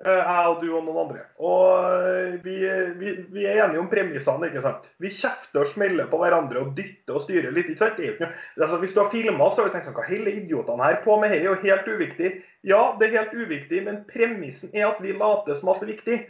[0.02, 1.20] Eh, Jeg og du og noen andre.
[1.38, 2.54] Og eh, vi,
[2.98, 4.88] vi, vi er enige om premissene, ikke sant.
[4.98, 7.70] Vi kjefter og smeller på hverandre og dytter og styrer litt.
[7.70, 8.00] ikke sant?
[8.02, 10.98] Ikke altså Hvis du har filma, så har du tenkt sånn Hva holder idiotene her
[11.06, 11.30] på med?
[11.30, 12.32] Dette er jo helt uviktig.
[12.66, 15.94] Ja, det er helt uviktig, men premissen er at vi later som at det er
[15.94, 16.20] viktig.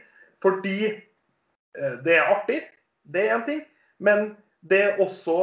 [0.44, 2.62] Fordi eh, det er artig,
[3.08, 3.64] det er én ting.
[4.04, 4.34] Men
[4.68, 5.38] det er også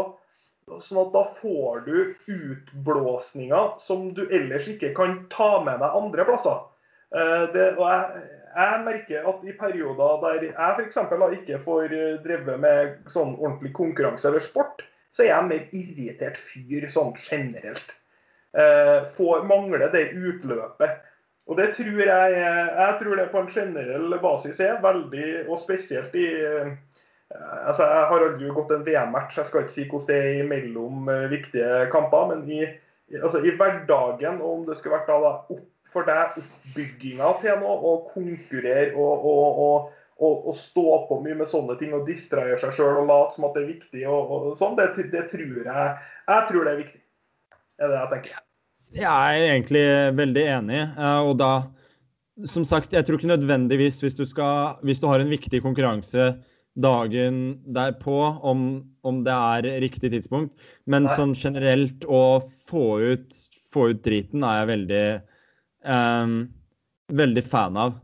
[0.79, 1.95] sånn at da får du
[2.31, 6.61] utblåsninger som du ellers ikke kan ta med deg andre plasser.
[7.15, 8.23] Eh, Det, og jeg,
[8.55, 10.97] jeg merker at i perioder der jeg f.eks.
[11.41, 15.65] ikke får eh, drevet med sånn ordentlig konkurranse eller sport, så er jeg en mer
[15.75, 17.95] irritert fyr sånn generelt.
[18.55, 20.99] Eh, får mangler det utløpet.
[21.47, 26.15] Og det tror jeg Jeg tror det på en generell basis er veldig, og spesielt
[26.15, 26.27] i
[27.67, 31.09] Altså, Jeg har aldri gått en VM-match, jeg skal ikke si hvordan det er imellom
[31.09, 32.27] eh, viktige kamper.
[32.35, 36.37] Men i- altså, i hverdagen, og om det skulle vært da, da opp, for deg
[36.39, 39.89] oppbygginga til noe, og konkurrere og, og,
[40.21, 43.49] og, og, stå på mye med sånne ting og distrahere seg sjøl og late som
[43.49, 47.01] at det er viktig, og, sånn, det, det tror jeg Jeg tror det er viktig.
[47.51, 48.39] Det er det jeg tenker.
[48.91, 49.85] Jeg er egentlig
[50.19, 51.51] veldig enig, eh, og da
[52.49, 56.31] Som sagt, jeg tror ikke nødvendigvis hvis du, skal, hvis du har en viktig konkurranse
[56.79, 58.15] dagen derpå,
[58.47, 58.61] om,
[59.03, 60.55] om det er riktig tidspunkt,
[60.87, 61.15] men Nei.
[61.19, 63.35] sånn generelt å få ut,
[63.75, 65.03] få ut driten er jeg veldig
[65.85, 66.37] eh,
[67.21, 67.99] veldig fan av.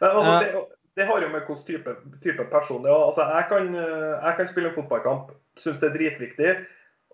[0.00, 0.40] Men altså, Eh.
[0.40, 0.64] det,
[0.96, 3.02] det har jo med hvilken type, type person det er.
[3.08, 6.56] Altså, jeg, kan, eh, jeg kan spille en fotballkamp, syns det er dritviktig.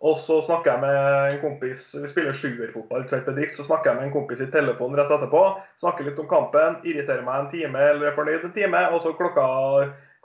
[0.02, 0.96] Og så snakker jeg med
[1.32, 3.04] en kompis Vi spiller sjuerfotball.
[3.08, 3.20] Så
[3.62, 5.42] snakker jeg med en kompis i telefonen rett etterpå.
[5.78, 8.80] Snakker litt om kampen, irriterer meg en time eller er fornøyd en time.
[8.90, 9.44] Og så klokka,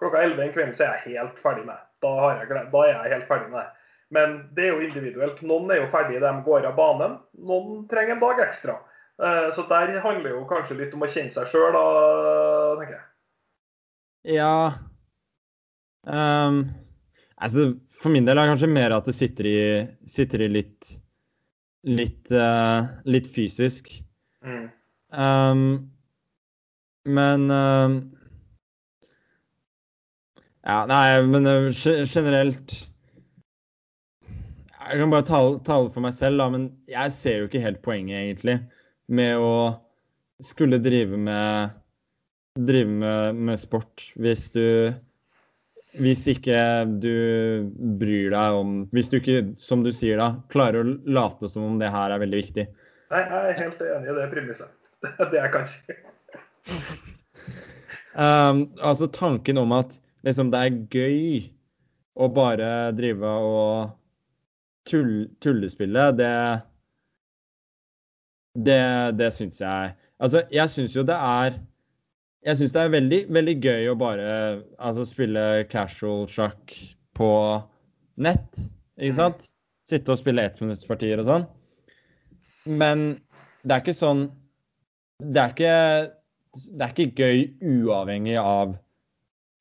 [0.01, 1.77] klokka 11 en kveld så er jeg helt ferdig med.
[2.01, 3.69] Da, jeg, da er jeg helt ferdig med det.
[4.17, 5.45] Men det er jo individuelt.
[5.45, 7.17] Noen er jo ferdig de går av banen.
[7.37, 8.79] Noen trenger en dag ekstra.
[9.17, 11.77] Eh, Så der handler jo kanskje litt om å kjenne seg sjøl,
[12.81, 13.05] tenker jeg.
[14.27, 14.73] Ja
[16.03, 16.63] um,
[17.39, 19.59] altså, For min del er det kanskje mer at det sitter i,
[20.09, 20.89] sitter i litt
[21.87, 23.89] litt, uh, litt fysisk.
[24.43, 24.67] Mm.
[25.15, 25.61] Um,
[27.07, 27.95] men uh,
[30.67, 31.69] Ja, nei, men uh,
[32.03, 32.73] generelt
[34.87, 37.81] Jeg kan bare tale, tale for meg selv, da, men jeg ser jo ikke helt
[37.85, 38.57] poenget, egentlig,
[39.07, 39.51] med å
[40.43, 41.75] skulle drive med
[42.57, 44.93] drive med, med sport hvis du
[45.97, 46.59] hvis ikke
[47.01, 51.65] du bryr deg om Hvis du ikke, som du sier da, klarer å late som
[51.65, 52.65] om det her er veldig viktig.
[53.13, 54.73] Nei, jeg er helt enig i det premisset.
[55.01, 55.95] Det er det jeg kan si.
[58.17, 59.93] Um, altså tanken om at
[60.25, 61.43] liksom det er gøy
[62.17, 63.91] å bare drive og
[64.89, 66.31] tull, tullespille, det
[68.57, 68.81] Det,
[69.19, 71.59] det syns jeg Altså, jeg syns jo det er
[72.47, 74.29] Jeg syns det er veldig, veldig gøy å bare
[74.79, 76.73] altså, spille casual sjakk
[77.17, 77.29] på
[78.17, 78.57] nett,
[78.97, 79.17] ikke Mm.
[79.19, 79.47] sant?
[79.87, 81.45] Sitte og spille ettminuttspartier og sånn.
[82.65, 83.03] Men
[83.63, 84.23] det er ikke sånn
[85.21, 85.75] Det er ikke
[86.73, 87.43] det er ikke gøy
[87.85, 88.71] uavhengig av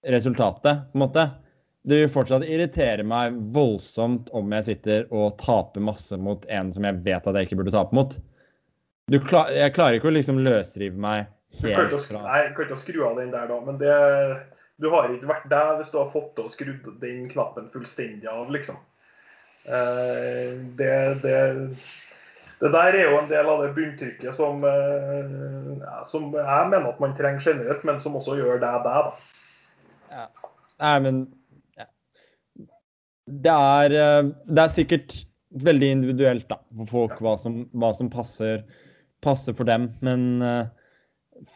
[0.08, 1.24] resultatet, på en måte.
[1.86, 6.86] Det vil fortsatt irritere meg voldsomt om jeg sitter og taper masse mot en som
[6.88, 8.16] jeg vet at jeg ikke burde tape mot.
[9.06, 11.28] Du klar, jeg klarer ikke å liksom løsrive meg
[11.60, 13.58] helt fra nei, jeg kan ikke skru av den der, da.
[13.62, 13.92] Men det,
[14.82, 18.26] du har ikke vært der hvis du har fått til å skru den knappen fullstendig
[18.32, 18.80] av, liksom.
[19.66, 21.38] Eh, det, det,
[22.58, 27.02] det der er jo en del av det bunntrykket som, eh, som jeg mener at
[27.02, 29.46] man trenger generelt, men som også gjør det deg, da.
[30.16, 30.26] Ja.
[30.82, 31.20] Nei, men
[31.78, 31.86] ja.
[33.30, 35.16] det, er, eh, det er sikkert
[35.62, 38.66] veldig individuelt da, for folk hva som, hva som passer,
[39.26, 39.90] passer, for dem.
[40.06, 40.66] Men uh,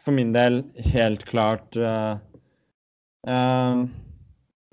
[0.03, 2.17] for min del helt klart uh,
[3.27, 3.83] uh,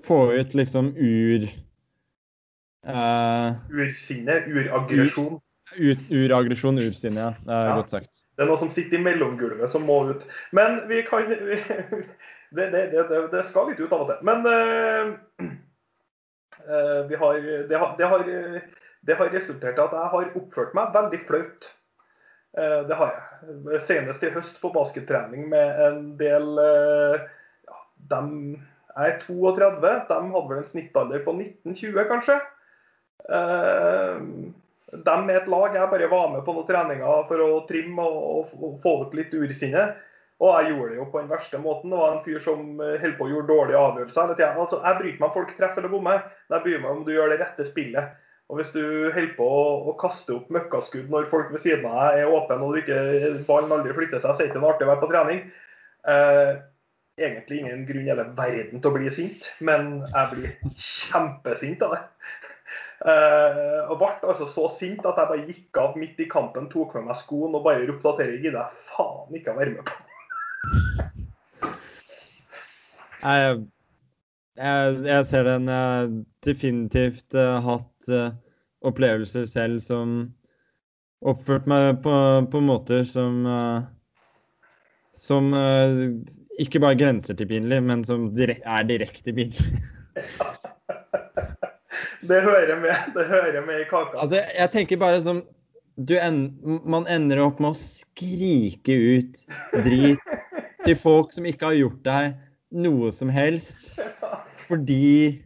[0.07, 1.49] Få ut liksom ur
[3.69, 4.37] Ursinne?
[4.47, 5.41] Uraggresjon?
[5.75, 6.31] Ur, ur
[6.87, 7.33] ursinne, ja.
[7.45, 7.75] Det er ja.
[7.75, 8.21] godt sagt.
[8.37, 10.23] Det er noe som sitter i mellomgulvet som må ut.
[10.55, 11.59] Men vi kan vi,
[12.55, 14.23] det, det, det, det, skal litt ut av og til.
[14.25, 14.47] Men
[17.11, 18.25] vi har, det har, det har
[19.01, 21.69] det har resultert i at jeg har oppført meg veldig flaut.
[22.57, 23.81] Eh, det har jeg.
[23.85, 27.27] Senest i høst på baskettrening med en del eh,
[27.69, 27.81] ja,
[28.13, 28.21] de
[28.97, 29.91] er 32.
[30.09, 32.39] De hadde vel en snittalder på 1920, kanskje.
[33.29, 34.23] Eh,
[34.89, 38.55] de er et lag jeg bare var med på noen treninger for å trimme og,
[38.81, 39.91] få ut litt ursinne.
[40.39, 41.91] Og jeg gjorde det jo på den verste måten.
[41.91, 45.25] Det var en fyr som holdt på å gjøre dårlige avgjørelser Altså, jeg bryr meg
[45.27, 46.23] om folk treffer eller bommer.
[46.47, 48.15] Jeg bryr meg om du gjør det rette spillet.
[48.49, 48.81] Og Hvis du
[49.13, 52.79] holder på å, kaste opp møkkaskudd når folk ved siden av deg er åpne og
[52.79, 52.97] ikke,
[53.45, 55.43] ballen aldri flytter seg, så er det ikke artig å være på trening.
[56.09, 56.53] Eh,
[57.21, 61.93] egentlig ingen grunn i hele verden til å bli sint, men jeg blir kjempesint av
[61.93, 62.01] det.
[62.99, 66.97] Eh, og ble altså så sint at jeg bare gikk av midt i kampen, tok
[66.97, 69.83] med meg skoen og bare ropte at dette gidder jeg faen ikke å være med
[69.85, 69.93] på.
[73.21, 73.61] jeg,
[74.57, 76.11] jeg, jeg ser den Jeg
[76.49, 77.61] definitivt uh,
[78.09, 78.45] hatt
[78.85, 80.19] opplevelser selv som
[81.25, 82.13] oppført meg på,
[82.51, 83.87] på måter som uh,
[85.19, 86.15] Som uh,
[86.59, 89.81] ikke bare grenser til pinlig, men som direk er direkte pinlig.
[92.29, 92.95] det hører med.
[93.15, 94.19] Det hører med i kaka.
[94.19, 95.43] Altså, jeg tenker bare som
[95.99, 96.39] en,
[96.87, 99.41] Man ender opp med å skrike ut
[99.83, 100.23] drit
[100.85, 102.39] til folk som ikke har gjort deg
[102.71, 103.79] noe som helst.
[104.69, 105.41] Fordi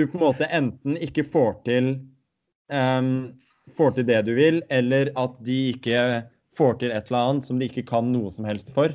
[0.00, 1.92] du på en måte enten ikke får til
[2.72, 3.12] um,
[3.76, 6.02] får til det du vil, eller at de ikke
[6.58, 8.94] får til et eller annet som de ikke kan noe som helst for.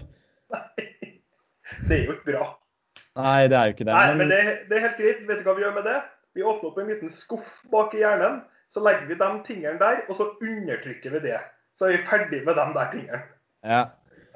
[0.53, 0.87] Nei,
[1.87, 2.49] det er jo ikke bra.
[3.15, 3.95] Nei, det er jo ikke det.
[3.95, 5.23] Nei, men, det, det, er helt greit.
[5.29, 5.99] Vet du hva vi gjør med det?
[6.35, 8.41] Vi åpner opp en liten skuff bak i hjernen.
[8.75, 11.37] Så legger vi de tingene der, og så undertrykker vi det.
[11.79, 13.21] Så er vi ferdig med de der tingene.
[13.63, 13.85] Ja.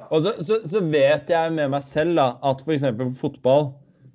[0.07, 2.85] Og så, så, så vet jeg med meg selv da, at f.eks.
[3.19, 3.73] fotball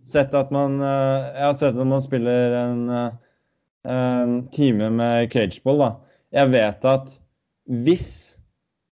[0.09, 3.13] sett at man eh, Jeg har sett at man spiller en, eh,
[3.95, 5.91] en time med cageball, da.
[6.35, 7.15] Jeg vet at
[7.85, 8.11] hvis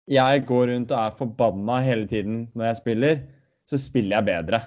[0.10, 3.20] jeg går rundt og er forbanna hele tiden når jeg spiller,
[3.70, 4.62] så spiller jeg bedre.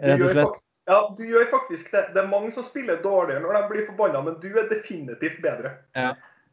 [0.00, 0.60] Rett og slett.
[0.84, 2.02] Ja, du gjør faktisk det.
[2.12, 5.76] Det er mange som spiller dårligere når de blir forbanna, men du er definitivt bedre.
[5.96, 6.12] Ja.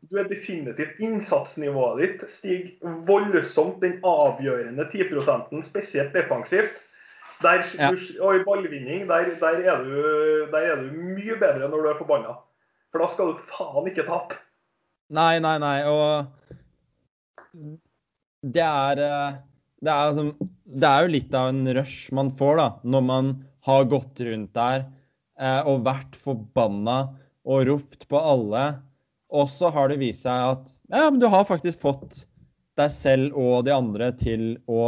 [0.10, 6.80] Du er definitivt Innsatsnivået ditt stiger voldsomt den avgjørende 10% spesielt defensivt.
[7.42, 7.90] Der, ja.
[8.22, 9.96] og i ballvinning, der, der, er du,
[10.52, 12.38] der, er du, mye bedre når du er forbanna.
[12.92, 14.38] For da skal du faen ikke tape.
[15.12, 15.78] Nei, nei, nei.
[15.90, 16.28] Og
[18.42, 19.40] det er, eh,
[19.82, 20.32] det er, som,
[20.66, 23.34] det er jo litt av en rush man får da, når man
[23.68, 24.86] har gått rundt der
[25.40, 26.98] eh, og vært forbanna
[27.46, 28.66] og ropt på alle.
[29.32, 32.26] Og så har det vist seg at ja, men du har faktisk fått
[32.80, 34.84] deg selv og de andre til å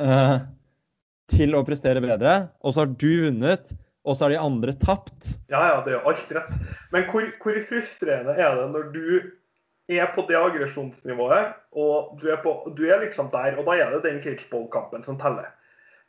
[0.00, 0.36] uh,
[1.32, 3.72] til å prestere bedre, og så har du vunnet,
[4.06, 5.32] og så har de andre tapt.
[5.50, 6.52] Ja, ja, det er jo alt rett.
[6.94, 9.08] Men hvor, hvor, frustrerende er det når du
[9.90, 13.94] er på det aggresjonsnivået, og du er, på, du er, liksom der, og da er
[13.94, 15.50] det den cageball-kampen som teller.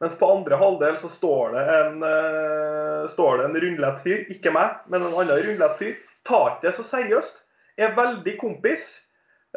[0.01, 4.53] Mens på andre halvdel så står det en, uh, står det en rundlett fyr, ikke
[4.53, 5.95] meg, men en annen rundlett fyr,
[6.27, 7.41] tar det så seriøst.
[7.82, 8.93] Er veldig kompis.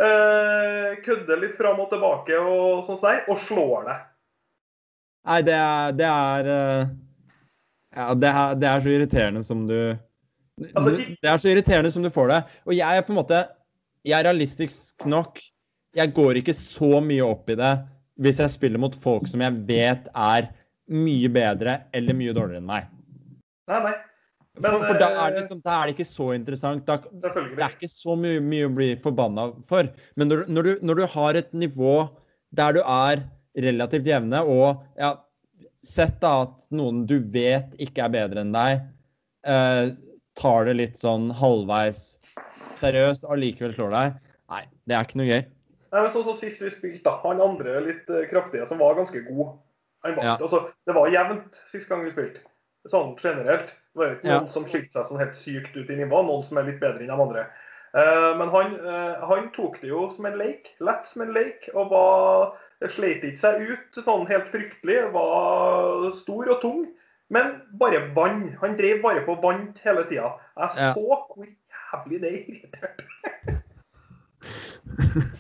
[0.01, 4.07] Uh, kødder litt fram og tilbake og sånn og slår deg.
[5.29, 6.91] Nei, det er, det er eh,
[7.97, 12.05] Ja, det er, det er, så irriterende som du altså, Det er så irriterende som
[12.07, 12.43] du får det.
[12.69, 13.43] Og jeg er på en måte
[14.07, 15.43] Jeg er realistisk nok.
[15.97, 17.75] Jeg går ikke så mye opp i det
[18.21, 20.51] hvis jeg spiller mot folk som jeg vet er
[20.93, 22.89] mye bedre eller mye dårligere enn meg.
[23.71, 23.95] Nei, nei.
[24.59, 26.89] Men, for, for da, er det, liksom, da, er det, ikke så interessant.
[26.89, 29.89] Da, det er ikke så mye, mye å bli forbanna for.
[30.21, 31.95] Men når, når, du, når, du, har et nivå
[32.59, 33.23] der du er
[33.59, 34.43] relativt jevne.
[34.47, 35.15] Og ja,
[35.83, 38.83] sett da at noen du vet ikke er bedre enn deg,
[39.47, 39.93] eh,
[40.39, 42.21] tar det litt sånn halvveis
[42.81, 44.21] seriøst og likevel slår deg.
[44.51, 45.43] Nei, det er ikke noe gøy.
[45.91, 49.25] Nei, men sånn som Sist vi spilte, han andre litt uh, kraftige som var ganske
[49.27, 49.57] god.
[50.07, 50.37] Var, ja.
[50.39, 52.45] altså, det var jevnt sist gang vi spilte,
[52.89, 53.75] sånn generelt.
[53.91, 54.39] Det var ikke Ja.
[54.39, 57.03] noen som skilte seg sånn helt sykt ut i nivå, noen som er litt bedre
[57.03, 57.43] enn de andre.
[57.91, 61.69] Eh, Men han, eh, han tok det jo som en leik, lett som en leik,
[61.75, 62.57] og var,
[62.89, 65.13] sleit ikke seg ut sånn helt fryktelig.
[65.13, 66.87] Var stor og tung,
[67.31, 68.57] men bare vann.
[68.63, 70.33] Han drev bare på vann hele tida.
[70.57, 70.93] Jeg Ja.
[70.95, 73.05] så hvor jævlig det irriterte.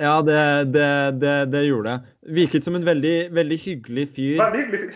[0.00, 0.86] Ja, det, det,
[1.20, 2.00] det, det gjorde det.
[2.34, 4.94] Virket som en veldig, veldig hyggelig fyr, Veldig hyggelig fyr.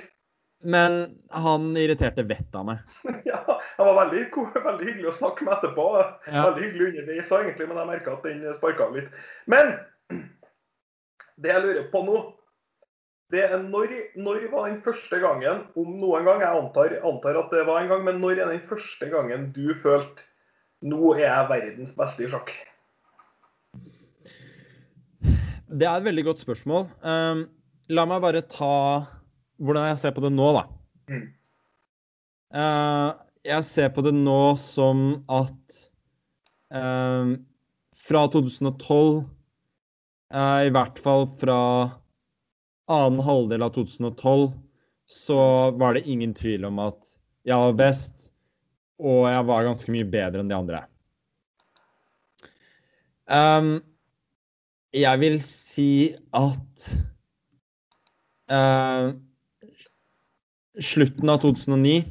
[0.65, 0.97] men
[1.31, 2.79] han irriterte vettet av meg.
[3.29, 3.43] Ja,
[3.77, 4.23] han var veldig,
[4.65, 5.85] veldig hyggelig å snakke med etterpå.
[6.33, 6.47] Ja.
[6.49, 9.13] Veldig hyggelig underveis egentlig, men jeg merka at den sparka litt.
[9.53, 9.75] Men
[11.43, 12.21] det jeg lurer på nå,
[13.35, 13.91] det er når,
[14.23, 17.91] når var den første gangen, om noen gang, jeg antar, antar at det var en
[17.91, 20.23] gang, men når er den første gangen du følte
[20.87, 22.53] nå er jeg verdens beste i sjakk?
[25.67, 26.87] Det er et veldig godt spørsmål.
[27.03, 27.47] Um,
[27.91, 28.77] la meg bare ta
[29.59, 30.67] hvordan jeg ser på det nå, da.
[31.11, 31.25] Mm.
[32.55, 33.11] Uh,
[33.47, 35.81] jeg ser på det nå som at
[36.71, 37.35] um,
[38.07, 39.25] fra 2012, uh,
[40.35, 41.59] i hvert fall fra
[42.91, 44.49] annen halvdel av 2012,
[45.07, 45.39] så
[45.79, 47.13] var det ingen tvil om at
[47.47, 48.31] jeg var best,
[48.99, 50.83] og jeg var ganske mye bedre enn de andre.
[53.31, 53.71] Um,
[54.95, 55.91] jeg vil si
[56.35, 56.89] at
[58.51, 59.15] uh,
[60.77, 62.05] Slutten av 2009,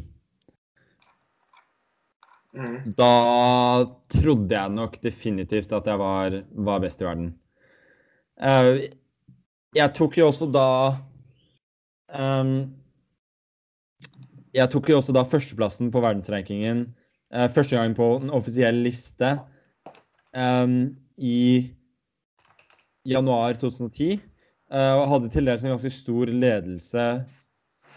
[2.55, 2.75] Mm.
[2.95, 7.33] da trodde jeg nok definitivt at jeg var, var best i verden.
[8.41, 8.91] Eh,
[9.75, 10.67] jeg tok jo også da
[12.11, 12.73] ehm,
[14.55, 16.85] Jeg tok jo også da førsteplassen på verdensrankingen
[17.31, 19.37] eh, første gang på en offisiell liste
[20.35, 21.71] ehm, i
[23.07, 24.19] januar 2010.
[24.71, 27.05] eh, og hadde til dels en ganske stor ledelse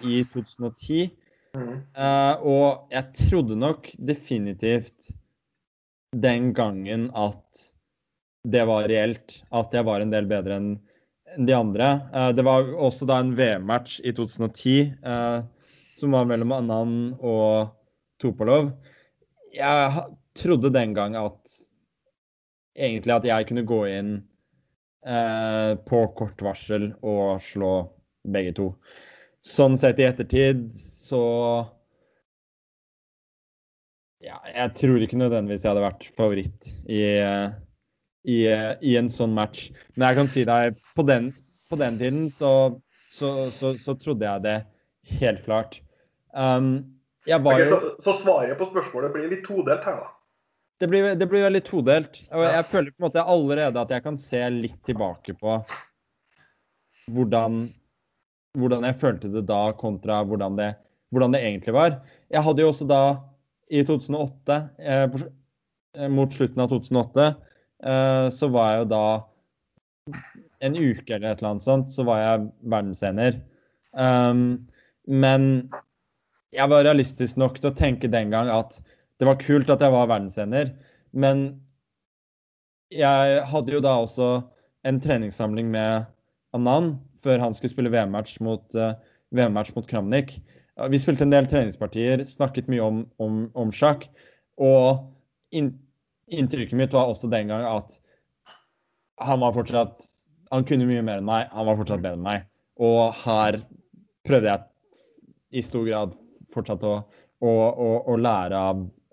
[0.05, 1.09] i 2010.
[1.57, 1.79] Mm.
[1.97, 5.11] Eh, og jeg trodde nok definitivt
[6.15, 7.73] den gangen at
[8.45, 9.41] det var reelt.
[9.51, 10.71] At jeg var en del bedre enn
[11.37, 11.91] de andre.
[12.15, 15.41] Eh, det var også da en VM-match i 2010 eh,
[15.99, 17.75] som var mellom Annan og
[18.23, 18.73] Topolov.
[19.55, 20.05] Jeg
[20.39, 21.59] trodde den gang at
[22.79, 24.13] egentlig at jeg kunne gå inn
[25.07, 27.73] eh, på kort varsel og slå
[28.29, 28.71] begge to.
[29.45, 31.23] Sånn sett i ettertid så
[34.19, 36.99] Ja, jeg tror ikke nødvendigvis jeg hadde vært favoritt i,
[38.29, 38.43] i,
[38.85, 39.69] i en sånn match.
[39.97, 41.33] Men jeg kan si deg, på den,
[41.71, 42.53] på den tiden så,
[43.13, 44.59] så, så, så trodde jeg det
[45.19, 45.81] helt klart.
[46.37, 46.99] Um,
[47.29, 50.13] jeg var okay, så, så svaret på spørsmålet blir litt todelt her, da.
[50.81, 52.21] det blir, det blir veldig todelt.
[52.33, 55.57] Og jeg føler på en måte allerede at jeg kan se litt tilbake på
[57.13, 57.65] hvordan,
[58.61, 60.71] hvordan jeg følte det da, kontra hvordan det,
[61.13, 62.01] hvordan det egentlig var.
[62.33, 63.03] Jeg hadde jo også da,
[63.69, 65.05] i 2008, eh,
[65.97, 67.48] eh, mot slutten av 2008, eh,
[67.79, 69.03] så var jeg jo da
[70.65, 73.39] en uke eller et eller annet sånt, så var jeg verdensener.
[73.93, 74.69] Um,
[75.07, 75.69] men
[76.55, 78.79] jeg var realistisk nok til å tenke den gang at
[79.19, 80.73] det var kult at jeg var verdensener,
[81.13, 81.51] men
[82.95, 84.29] jeg hadde jo da også
[84.89, 86.07] en treningssamling med
[86.57, 88.95] Annan før han skulle spille VM-match mot, uh,
[89.37, 90.39] VM-match mot Kramnik.
[90.89, 94.07] Vi spilte en del treningspartier, snakket mye om, om, om sjakk.
[94.63, 95.03] Og
[96.31, 97.99] inntrykket mitt var også den gang at
[99.19, 100.05] han var fortsatt
[100.53, 102.47] Han kunne mye mer enn meg, han var fortsatt bedre enn meg.
[102.81, 103.59] Og her
[104.25, 106.15] prøvde jeg i stor grad
[106.55, 106.95] fortsatt å,
[107.45, 108.63] å, å, å lære,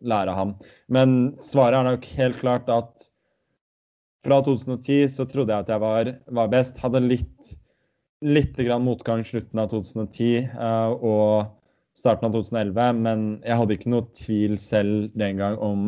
[0.07, 0.53] lære ham.
[0.87, 3.09] Men svaret er nok helt klart at
[4.25, 6.79] fra 2010 så trodde jeg at jeg var, var best.
[6.81, 7.51] Hadde litt,
[8.25, 11.51] litt motgang slutten av 2010 uh, og
[11.95, 15.85] starten av 2011, men jeg hadde ikke noe tvil selv den gang om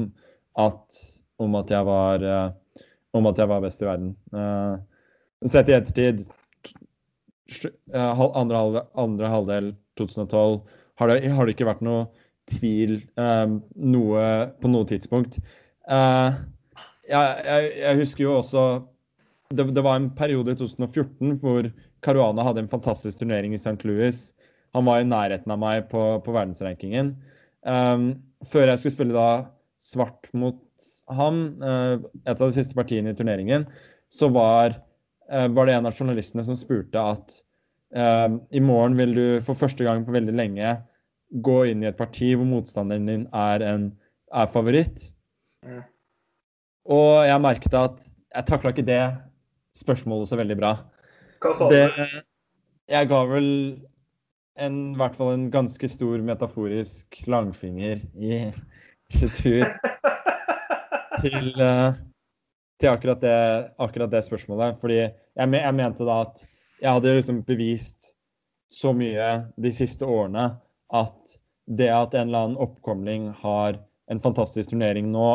[0.59, 1.01] at,
[1.43, 2.83] om at, jeg, var, eh,
[3.17, 4.13] om at jeg var best i verden.
[4.33, 6.23] Eh, sett i ettertid,
[7.93, 10.59] eh, andre, halve, andre halvdel 2012,
[10.97, 12.07] har det, har det ikke vært noe
[12.47, 14.21] tvil noe,
[14.61, 15.35] på noe tidspunkt.
[15.87, 16.37] Jeg,
[17.11, 18.63] jeg, jeg husker jo også
[19.51, 21.67] det, det var en periode i 2014 hvor
[22.05, 23.77] Caruana hadde en fantastisk turnering i St.
[23.87, 24.31] Louis.
[24.75, 27.13] Han var i nærheten av meg på, på verdensrankingen.
[27.67, 28.09] Um,
[28.47, 29.29] før jeg skulle spille da
[29.83, 30.59] svart mot
[31.15, 31.95] ham, eh,
[32.25, 33.67] et av de siste partiene i turneringen,
[34.11, 34.75] så var,
[35.29, 37.41] eh, var det en av journalistene som spurte at
[37.95, 40.77] eh, i morgen vil du for første gang på veldig lenge
[41.43, 43.91] gå inn i et parti hvor motstanderen din er en
[44.35, 45.11] er favoritt.
[45.63, 45.83] Mm.
[46.91, 47.99] Og jeg merket at
[48.35, 49.03] jeg takla ikke det
[49.77, 50.73] spørsmålet så veldig bra.
[51.43, 52.17] Hva sa du?
[52.87, 53.49] jeg ga vel
[54.57, 58.39] en, i hvert fall en ganske stor metaforisk langfinger i
[59.21, 59.67] retur
[61.23, 61.95] til, uh,
[62.81, 63.39] til akkurat, det,
[63.77, 64.77] akkurat, det, spørsmålet.
[64.81, 66.45] Fordi jeg, jeg, mente da at
[66.81, 68.13] jeg hadde liksom bevist
[68.73, 70.49] så mye de siste årene
[70.95, 71.37] at
[71.67, 73.79] det at en eller annen oppkomling har
[74.11, 75.29] en fantastisk turnering nå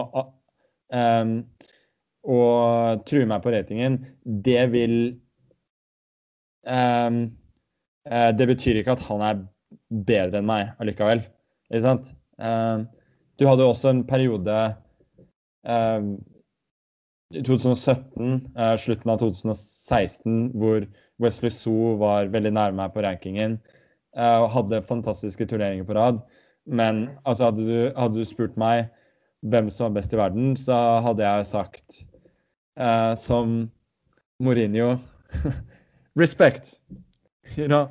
[0.93, 1.33] um,
[2.22, 4.95] og truer meg på ratingen, det vil
[6.62, 7.24] um,
[8.03, 9.43] Det betyr ikke at han er
[10.07, 11.24] bedre enn meg allikevel.
[11.70, 12.09] Ikke sant?
[12.39, 12.87] Um,
[13.39, 14.57] du hadde også en periode
[15.62, 20.84] i 2017, uh, slutten av 2016, hvor
[21.22, 23.58] Wesley Soo var veldig nærme på rankingen
[24.18, 26.20] uh, og hadde fantastiske turneringer på rad.
[26.66, 28.90] Men altså, hadde, du, hadde, du, spurt meg
[29.42, 32.02] hvem som var best i verden, så hadde jeg sagt
[32.78, 33.70] eh, som
[34.38, 34.98] Mourinho
[36.16, 36.78] Respect.
[37.56, 37.90] You know,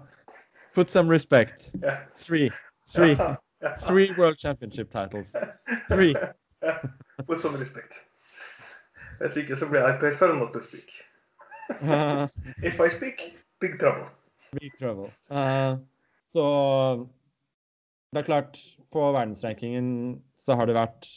[0.74, 1.72] put some respect.
[2.18, 2.52] Three.
[2.88, 3.18] Three.
[3.80, 5.36] Three World Championship titles.
[5.90, 6.16] Three.
[7.28, 7.94] With some respect.
[9.22, 10.90] Hvis ikke så blir jeg prefer not to speak.
[12.68, 13.22] If I speak,
[13.62, 14.08] big trouble.
[14.60, 15.12] Big trouble.
[15.30, 15.78] Uh,
[16.34, 16.46] så
[18.12, 18.58] det er klart,
[18.92, 21.08] på verdensrankingen så har det vært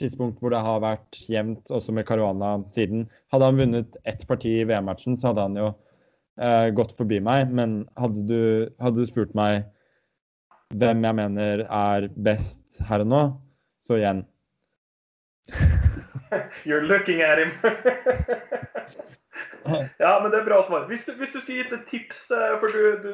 [0.00, 3.04] tidspunkt hvor det har vært jevnt, også med Caruana siden.
[3.32, 5.68] Hadde han vunnet ett parti i VM-matchen, så hadde han jo
[6.40, 7.52] uh, gått forbi meg.
[7.52, 8.42] Men hadde du,
[8.80, 9.66] hadde du spurt meg
[10.80, 13.22] hvem jeg mener er best her og nå,
[13.84, 14.24] så igjen
[16.64, 17.50] You're looking at him.
[19.98, 20.86] ja, men det er bra svar.
[20.88, 23.12] Hvis du, hvis du skulle gitt et tips, eh, for du, du,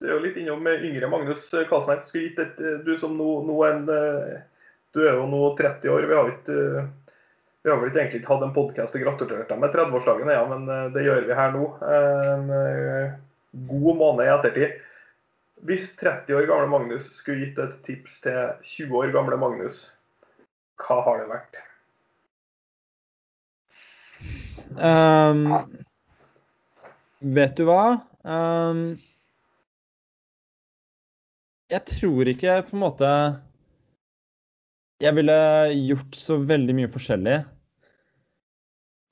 [0.00, 3.86] du er jo litt innom yngre Magnus gitt et, eh, du som nå, nå en,
[3.88, 4.40] eh,
[4.92, 6.04] Du er jo nå 30 år.
[6.04, 6.88] Vi har ikke
[7.62, 10.90] vi har vel ikke egentlig hatt en podkast og gratulert deg med 30-årsdagen, ja, men
[10.92, 11.68] det gjør vi her nå.
[11.86, 12.48] En
[13.70, 14.80] god måned i ettertid.
[15.62, 19.84] Hvis 30 år gamle Magnus skulle gitt et tips til 20 år gamle Magnus,
[20.82, 21.60] hva har det vært?
[24.72, 25.46] Um,
[27.36, 27.86] vet du hva?
[28.22, 28.84] Um,
[31.72, 33.10] jeg tror ikke på en måte
[35.02, 35.36] jeg ville
[35.88, 37.40] gjort så veldig mye forskjellig.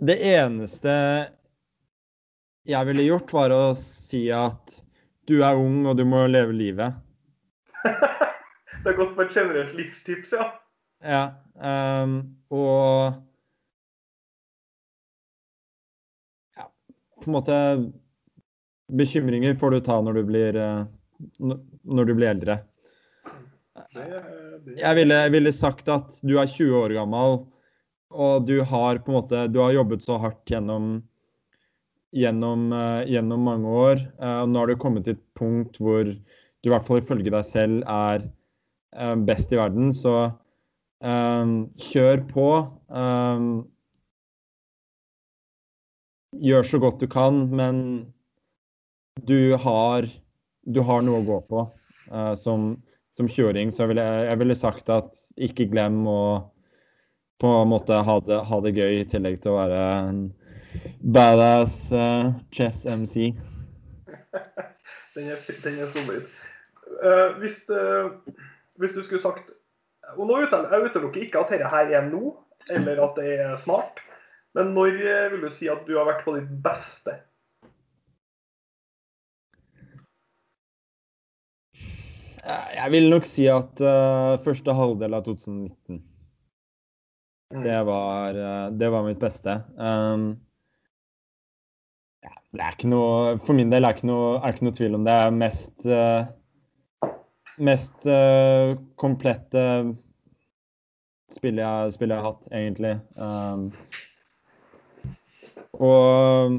[0.00, 0.92] Det eneste
[2.70, 4.76] jeg ville gjort, var å si at
[5.26, 6.94] du er ung og du må leve livet.
[7.82, 10.46] det har gått på et generelt livstips, ja.
[11.00, 11.22] Ja.
[11.60, 13.12] Um, og
[16.56, 16.66] ja,
[17.20, 17.56] på en måte
[18.90, 22.58] Bekymringer får du ta når du blir, uh, når du blir eldre.
[24.76, 27.38] Jeg ville, ville, sagt at du er 20 år gammel,
[28.10, 30.98] og du har på en måte Du har jobbet så hardt gjennom,
[32.16, 34.04] gjennom, uh, gjennom mange år.
[34.42, 37.46] Og nå har du kommet til et punkt hvor du i hvert fall ifølge deg
[37.46, 38.26] selv er
[39.24, 39.94] best i verden.
[39.96, 40.32] Så
[41.00, 42.46] Um, kjør på.
[42.92, 43.50] Um,
[46.36, 47.78] gjør så godt du kan, men
[49.24, 50.08] du har,
[50.68, 51.64] du har noe å gå på.
[52.10, 52.74] Uh, som,
[53.16, 56.20] som kjøring så ville jeg, jeg ville sagt at ikke glem å
[57.40, 60.18] på en måte ha det, ha det gøy, i tillegg til å være en
[61.00, 63.30] badass uh, chess MC.
[65.16, 66.28] den er, den er solid.
[67.00, 67.62] Uh, hvis,
[68.76, 69.48] hvis du skulle sagt
[70.16, 72.34] og nå Jeg utelukker ikke at dette her er nå,
[72.70, 74.00] eller at det er snart.
[74.54, 77.20] Men når eh, vil du si at du har vært på ditt beste?
[82.40, 85.98] Jeg vil nok si at uh, første halvdel av 2019
[87.52, 87.64] mm.
[87.66, 89.58] det, var, uh, det var mitt beste.
[89.76, 90.32] Um,
[92.24, 94.78] ja, det er ikke noe, for min del er det ikke noe, er ikke noe
[94.80, 95.18] tvil om det.
[95.20, 96.32] er mest uh,
[97.60, 99.62] mest uh, komplette
[101.30, 102.94] spillet jeg, spillet jeg, har hatt, egentlig.
[103.14, 103.70] Um,
[105.80, 106.58] og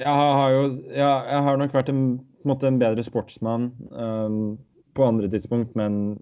[0.00, 2.04] jeg har, jo jeg, jeg har nok vært en,
[2.46, 4.56] en, en bedre sportsmann um,
[4.96, 6.16] på andre tidspunkt, men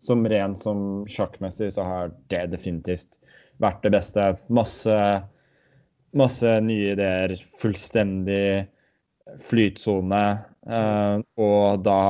[0.00, 3.20] som ren som sjakkmessig så har det definitivt
[3.60, 4.30] vært det beste.
[4.48, 4.96] Masse,
[6.16, 8.64] masse nye ideer, fullstendig
[9.44, 10.24] flytsone.
[10.68, 12.00] Uh, og da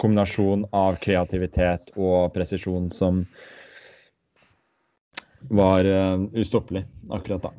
[0.00, 3.26] kombinasjon av kreativitet og presisjon som
[5.52, 7.52] var uh, ustoppelig akkurat da.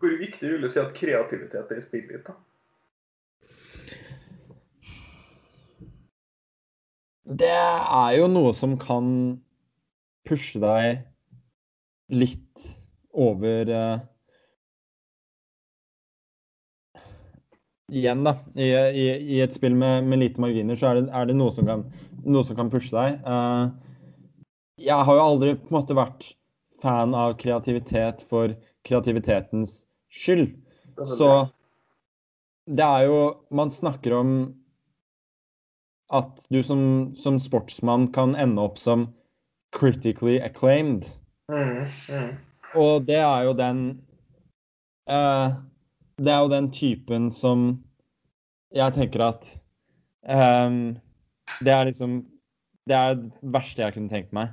[0.00, 2.30] Hvor viktig vil du si at kreativitet er i spillet ditt?
[2.30, 2.36] da?
[7.30, 9.10] Det er jo noe som kan
[10.26, 11.02] pushe deg
[12.10, 12.64] litt
[13.14, 14.00] over uh,
[17.90, 21.30] igjen, da, i, i, i et spill med, med, lite marginer, så er det, er
[21.30, 21.84] det noe, som kan,
[22.24, 23.20] noe, som kan, pushe deg.
[23.26, 23.70] Uh,
[24.80, 26.30] jeg har jo aldri på en måte vært
[26.80, 28.54] fan av kreativitet for
[28.88, 30.54] kreativitetens skyld.
[31.16, 31.28] Så
[32.70, 33.20] det er jo
[33.50, 34.32] Man snakker om
[36.12, 39.08] at du som, som sportsmann kan ende opp som
[39.76, 41.06] critically acclaimed.
[41.52, 42.30] Mm, mm.
[42.80, 43.82] Og det er jo den
[45.10, 45.54] uh,
[46.20, 47.70] Det er jo den typen som
[48.76, 49.46] jeg tenker at
[50.28, 50.98] um,
[51.64, 52.20] Det er liksom
[52.88, 54.52] Det er det verste jeg kunne tenkt meg.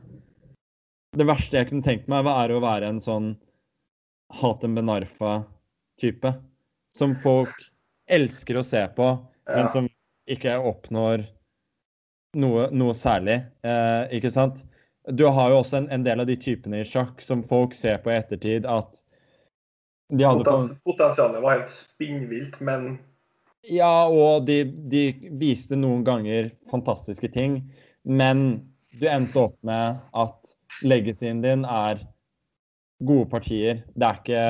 [1.18, 3.32] Det verste jeg kunne tenkt meg, er å være en sånn
[4.38, 6.34] Hatem Benarfa-type.
[6.93, 7.55] Som folk
[8.11, 9.07] elsker å se på,
[9.47, 9.88] men som
[10.30, 11.24] ikke oppnår
[12.38, 13.39] noe, noe særlig.
[13.65, 14.61] Eh, ikke sant?
[15.07, 18.01] Du har jo også en, en, del av de typene i sjakk som folk ser
[18.03, 18.99] på i ettertid at
[20.10, 22.97] Potens, Potensialet var helt spinnvilt, men
[23.68, 25.03] Ja, og de, de,
[25.41, 27.60] viste noen ganger fantastiske ting,
[28.08, 28.45] men
[28.95, 30.53] du endte opp med at
[30.88, 31.99] legacyen din er
[33.03, 33.84] gode partier.
[33.95, 34.43] Det er ikke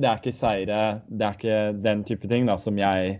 [0.00, 0.80] det er ikke seire,
[1.10, 3.18] det er ikke den type ting da, som jeg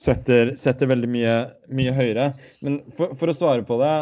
[0.00, 1.34] setter, setter veldig mye,
[1.72, 2.30] mye, høyere.
[2.64, 3.94] Men for, for, å svare på det,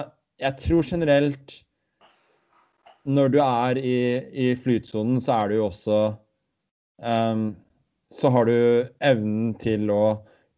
[0.42, 1.58] jeg tror generelt
[3.08, 3.98] når du er i,
[4.32, 5.98] i flytsonen, så er du jo også
[7.00, 7.50] um,
[8.12, 8.58] Så har du
[9.04, 10.02] evnen til å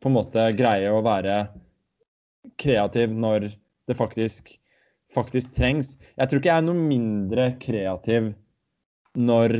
[0.00, 1.42] på en måte greie å være
[2.60, 3.50] kreativ når
[3.90, 4.54] det faktisk,
[5.12, 5.90] faktisk trengs.
[6.16, 8.30] Jeg tror ikke jeg er noe mindre kreativ
[9.18, 9.58] når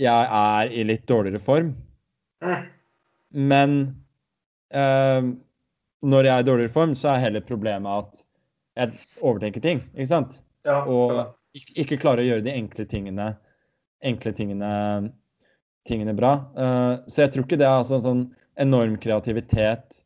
[0.00, 1.74] jeg er i litt dårligere form.
[2.40, 2.62] Mm.
[3.52, 3.76] Men
[4.72, 5.28] uh,
[6.00, 8.24] når jeg er i dårligere form, så er heller problemet at
[8.80, 9.84] jeg overtenker ting.
[9.92, 10.40] ikke sant?
[10.64, 13.32] Ja, og ikke, klarer å gjøre de enkle tingene,
[14.06, 14.70] enkle tingene,
[15.88, 16.34] tingene bra.
[16.54, 18.22] Uh, så jeg tror ikke det er altså en sånn
[18.60, 20.02] enorm kreativitet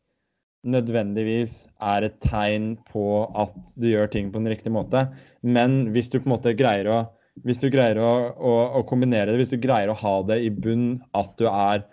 [0.65, 3.05] nødvendigvis er et tegn på
[3.37, 5.05] at du gjør ting på den riktige måte.
[5.45, 6.99] Men hvis du på en måte greier å,
[7.45, 10.49] hvis du greier å, å, å kombinere det, hvis du greier å ha det i
[10.49, 11.85] bunn at du er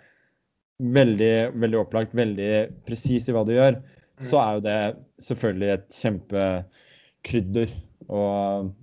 [0.83, 2.53] veldig, veldig opplagt, veldig
[2.87, 4.25] presis i hva du gjør, mm.
[4.25, 4.79] så er jo det
[5.27, 7.75] selvfølgelig et kjempekrydder.
[8.09, 8.73] Og,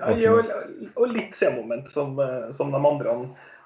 [0.00, 3.18] ja, og, litt C-moment som, eh, som, de andre.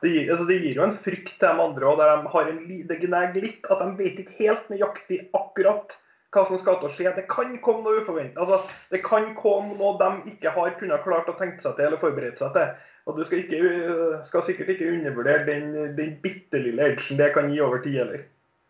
[0.02, 2.60] Det gir, altså det gir, jo en frykt til de andre, og de har en,
[2.90, 5.96] det gnager litt at de vet ikke helt nøyaktig akkurat
[6.34, 7.14] hva som skal til å skje.
[7.16, 8.36] Det kan komme noe uforventet.
[8.42, 8.60] Altså,
[8.92, 12.36] det kan komme noe de ikke har kunnet klart å tenke seg til eller forberede
[12.40, 12.74] seg til.
[13.08, 17.48] Og du skal, ikke, skal sikkert ikke undervurdere den, den bitte lille edgen det kan
[17.48, 18.26] gi over tid heller.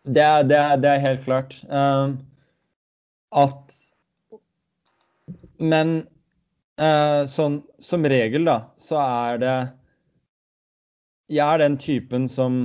[0.07, 1.57] Det det, det er, helt klart.
[1.67, 2.15] Um,
[3.35, 3.75] at
[5.59, 6.07] Men
[6.79, 9.55] uh, sånn som regel, da, så er det
[11.29, 12.61] Jeg er den typen som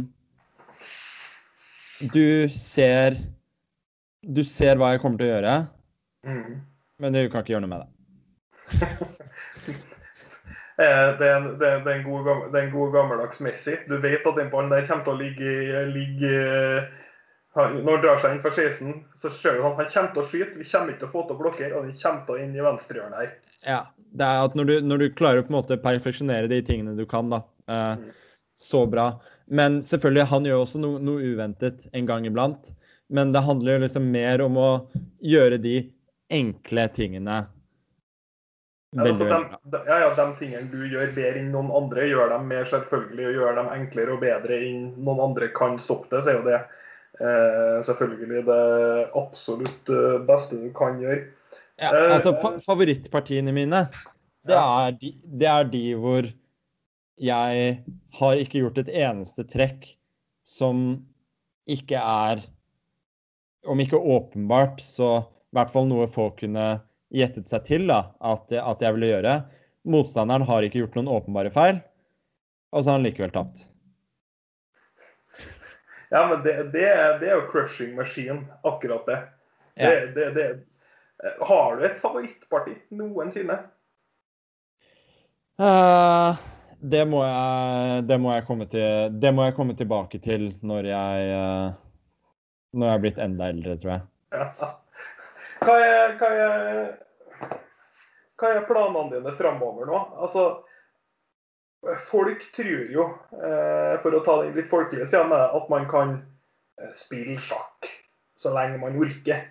[2.15, 3.19] Du ser
[4.23, 5.57] Du ser hva jeg kommer til å gjøre,
[6.27, 6.55] mm.
[7.05, 7.91] men du kan ikke gjøre noe med det.
[10.75, 13.77] Eh, det er, en, det, er en god, det er en god gammeldags Messi.
[13.87, 16.33] Du vet at den ballen der kommer til å ligge, ligge
[17.55, 20.27] Når han drar seg inn for 16, så ser du han, han kommer til å
[20.33, 20.59] skyte.
[20.59, 22.57] Vi kommer ikke til å få til å blokkere, og den kommer til å inn
[22.59, 23.31] i venstrehjørnet her.
[23.63, 23.79] Ja,
[24.15, 26.95] det er at når du, når du klarer å på en måte perfeksjonere de tingene
[26.99, 28.07] du kan, da, eh, mm.
[28.59, 29.09] så bra.
[29.47, 32.71] Men selvfølgelig, han gjør også noe, noe uventet en gang iblant.
[33.13, 34.71] Men det handler jo liksom mer om å
[35.25, 35.77] gjøre de
[36.33, 37.43] enkle tingene
[38.95, 42.69] Altså, de, ja, ja, de tingene du gjør bedre enn noen andre, gjør dem mer
[42.71, 46.37] selvfølgelig og gjør dem enklere og bedre enn noen andre kan stoppe det, så er
[46.37, 48.61] jo det eh, selvfølgelig det
[49.19, 51.25] absolutt eh, beste du kan gjøre.
[51.83, 53.87] Ja, altså fa Favorittpartiene mine,
[54.47, 55.11] det er, de,
[55.41, 56.29] det er de hvor
[57.19, 57.77] jeg
[58.19, 59.89] har ikke gjort et eneste trekk
[60.47, 61.05] som
[61.71, 62.45] ikke er
[63.65, 66.67] Om ikke åpenbart, så i hvert fall noe folk kunne
[67.15, 69.39] gjettet seg til da, at, at, jeg ville gjøre.
[69.89, 71.79] Motstanderen har ikke gjort noen åpenbare feil,
[72.75, 73.63] og så har han likevel tapt.
[76.13, 76.85] Ja, men det, det,
[77.23, 79.17] det er jo crushing machine, akkurat det.
[79.81, 79.95] Ja.
[80.37, 80.47] det.
[81.25, 83.57] Har du et favorittparti noensinne?
[85.61, 86.35] Uh,
[86.83, 88.35] det, må jeg, det, må
[88.69, 91.71] til, det må jeg komme tilbake til når jeg, uh,
[92.75, 94.07] når jeg er blitt enda eldre, tror jeg.
[94.35, 94.71] Ja.
[95.65, 97.51] Hva er, hva er,
[98.37, 100.01] hva er planene dine framover nå?
[100.27, 100.49] Altså,
[102.11, 103.09] folk tror jo,
[103.39, 106.17] uh, for å ta det litt folkelig, at man kan
[106.81, 107.89] eh, spille sjakk
[108.41, 109.47] så lenge man orker.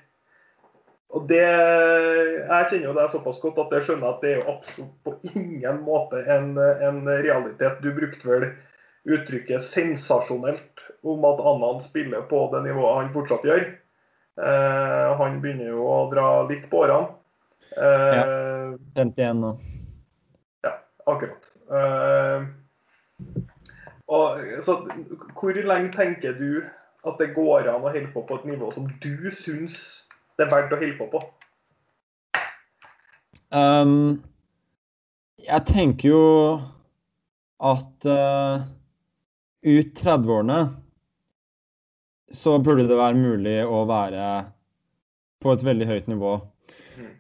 [1.13, 4.55] Og det, Jeg kjenner jo det såpass godt at jeg skjønner at det er jo
[4.55, 7.83] absolutt på ingen måte en, en realitet.
[7.85, 8.47] Du brukte vel
[9.03, 13.65] uttrykket 'sensasjonelt' om at Annan spiller på det nivået han fortsatt gjør.
[14.41, 17.13] Eh, han begynner jo å dra litt på årene.
[17.77, 18.23] Eh, Ja.
[18.95, 19.51] 51 nå.
[20.63, 21.51] Ja, Akkurat.
[21.69, 22.47] Eh,
[24.07, 24.79] og, så
[25.39, 26.63] hvor lenge tenker du
[27.05, 30.07] at det går an å holde på på et nivå som du syns
[30.37, 31.23] det er verdt å på på?
[33.53, 34.23] Um,
[35.43, 36.23] jeg tenker jo
[37.63, 38.63] at uh,
[39.63, 40.61] ut 30-årene
[42.33, 44.25] så burde det være mulig å være
[45.43, 46.33] på et veldig høyt nivå.
[46.97, 47.13] Mm.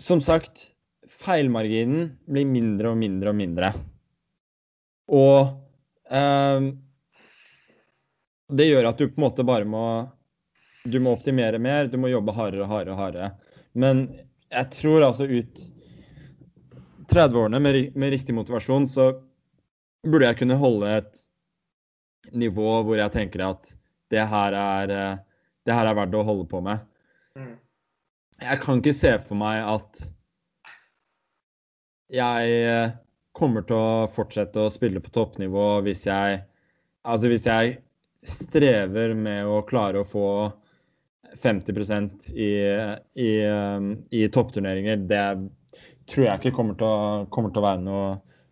[0.00, 0.70] Som sagt,
[1.10, 3.72] feilmarginen blir mindre og mindre og mindre.
[5.12, 5.52] Og
[6.08, 6.70] um,
[8.56, 9.84] det gjør at du på en måte bare må
[10.86, 13.30] Du må optimere mer, du må jobbe hardere og hardere hardere.
[13.74, 14.06] Men
[14.52, 15.62] jeg tror altså ut
[17.10, 19.10] 30-årene med, med riktig motivasjon, så
[20.06, 21.22] burde jeg kunne holde et
[22.36, 23.72] nivå hvor jeg tenker at
[24.10, 25.16] det her er, eh,
[25.66, 26.82] det her er verdt å holde på med.
[27.38, 27.56] Mm.
[28.42, 30.04] Jeg kan ikke se for meg at
[32.12, 32.94] jeg eh,
[33.36, 36.44] kommer til å fortsette å spille på toppnivå hvis jeg
[37.06, 37.76] Altså hvis jeg
[38.26, 40.28] strever med å klare å få
[41.42, 42.50] 50% i,
[43.14, 45.24] i, um, i toppturneringer, det
[46.10, 48.08] tror jeg ikke kommer til å, kommer til å være noe,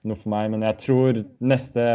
[0.09, 0.51] noe for meg.
[0.55, 1.87] Men jeg tror neste,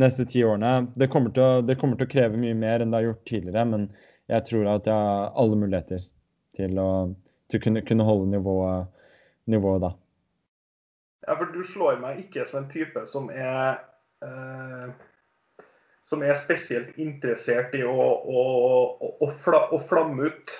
[0.00, 3.00] neste ti årene det kommer, å, det kommer til å kreve mye mer enn det
[3.00, 3.66] har gjort tidligere.
[3.72, 3.88] Men
[4.32, 6.06] jeg tror at jeg har alle muligheter
[6.56, 6.90] til å,
[7.50, 8.92] til å kunne, kunne holde nivået,
[9.52, 9.92] nivået da.
[11.26, 13.80] Ja, for du slår meg ikke som en type som er
[14.22, 14.90] eh,
[16.06, 18.46] som er spesielt interessert i å, å,
[19.02, 20.54] å, å, fla, å flamme ut.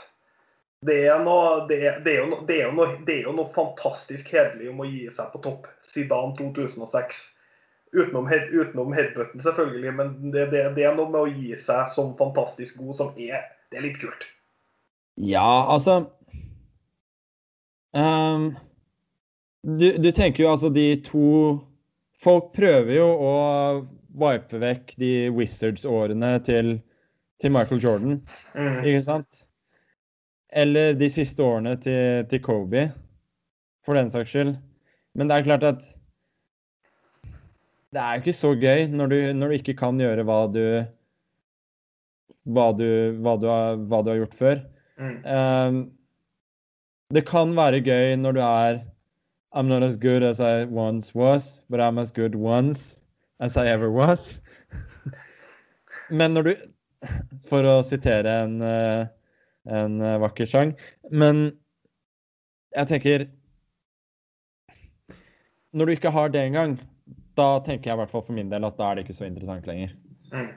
[0.86, 2.26] Det er, jo,
[3.32, 5.70] noe, fantastisk hederlig om å gi seg på topp.
[5.86, 7.22] siden 2006.
[7.97, 12.76] Utenom, head, utenom headbutten, selvfølgelig, men det er noe med å gi seg som fantastisk
[12.82, 14.26] god som er, det er litt kult.
[15.16, 16.03] Ja, altså
[17.97, 18.51] um,
[19.62, 21.28] du, du tenker jo altså de to
[22.20, 23.32] Folk prøver jo å
[24.17, 26.77] wipe vekk de Wizards-årene til,
[27.41, 28.23] til Michael Jordan,
[28.55, 28.85] Mm.
[28.85, 29.45] ikke sant?
[30.53, 32.93] Eller de siste årene til, til Kobe,
[33.85, 34.57] for den saks skyld.
[35.14, 35.83] Men det er klart at
[37.93, 40.62] det er jo ikke så gøy når du, når du ikke kan gjøre hva du
[42.47, 42.87] hva du,
[43.25, 44.61] hva du, har, hva du har gjort før.
[45.03, 45.17] Mm.
[45.27, 45.79] Um,
[47.14, 48.79] det kan være gøy når du er
[49.57, 52.97] I'm not as good as I once was, but I'm as good once
[53.41, 54.39] as I ever was.
[56.11, 56.55] Men når du
[57.51, 59.07] For å sitere en, eh,
[59.70, 60.72] en eh, vakker sang.
[61.11, 61.51] Men
[62.74, 63.26] jeg tenker
[65.76, 66.78] Når du ikke har det engang,
[67.37, 69.26] da tenker jeg i hvert fall for min del at da er det ikke så
[69.26, 69.91] interessant lenger.
[70.32, 70.49] Mm.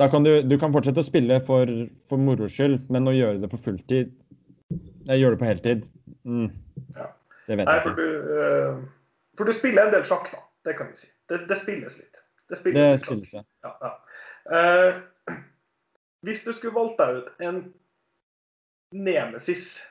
[0.00, 1.68] Da kan du, du kan fortsette å spille for,
[2.08, 4.14] for moro skyld, men å gjøre det på fulltid
[5.04, 5.84] Jeg gjør det på heltid.
[6.24, 6.48] Mm.
[6.96, 7.10] Ja.
[7.44, 8.08] Det vet Nei, jeg for du,
[8.40, 8.80] eh,
[9.36, 10.40] for du spiller en del sjakk, da.
[10.64, 11.10] Det kan du si.
[11.28, 12.13] Det, det spilles litt.
[12.54, 13.42] Det spilles Det spilles, ja.
[13.66, 13.92] Ja, ja.
[14.44, 15.34] Uh,
[16.24, 17.60] hvis du skulle valgt deg ut en
[18.94, 19.82] nemesis,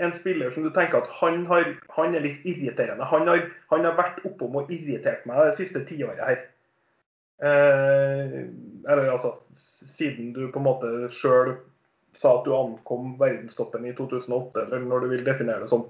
[0.00, 3.86] en spiller som du tenker at han, har, han er litt irriterende Han har, han
[3.88, 6.44] har vært oppom og irritert meg det siste tiåret her.
[7.42, 8.46] Uh,
[8.88, 9.34] eller altså
[9.92, 11.56] siden du på en måte sjøl
[12.16, 15.84] sa at du ankom verdenstoppen i 2008, eller når du vil definere det som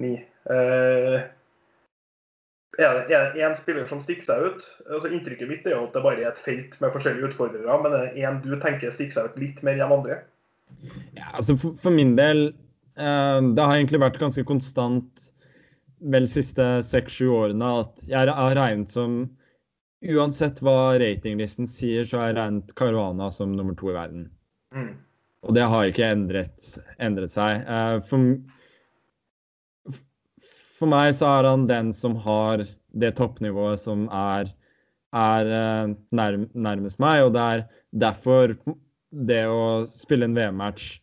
[0.00, 0.12] ni.
[0.50, 1.16] Eh,
[2.78, 4.66] er det, én spiller som stikker seg ut?
[4.86, 7.96] Altså Inntrykket mitt er jo at det bare er et felt med forskjellige utfordrere, men
[7.96, 10.20] er det én du tenker stikker seg ut litt mer enn andre?
[11.16, 12.52] Ja, altså for, for min del
[12.94, 15.24] eh, Det har egentlig vært ganske konstant
[16.14, 19.24] vel siste seks-sju årene at jeg har regnet som
[20.00, 24.30] Uansett hva ratinglisten sier, så har jeg regnet Caruana som nummer to i verden.
[24.72, 24.94] Mm.
[25.44, 26.70] Og det har ikke endret,
[27.04, 27.66] endret seg.
[27.68, 28.30] Eh, for,
[30.80, 32.64] for meg så er han den som har
[33.00, 34.50] det toppnivået som er,
[35.16, 37.66] er eh, nærm, nærmest meg, og det er
[38.06, 38.56] derfor
[39.10, 40.96] det å spille en VM-match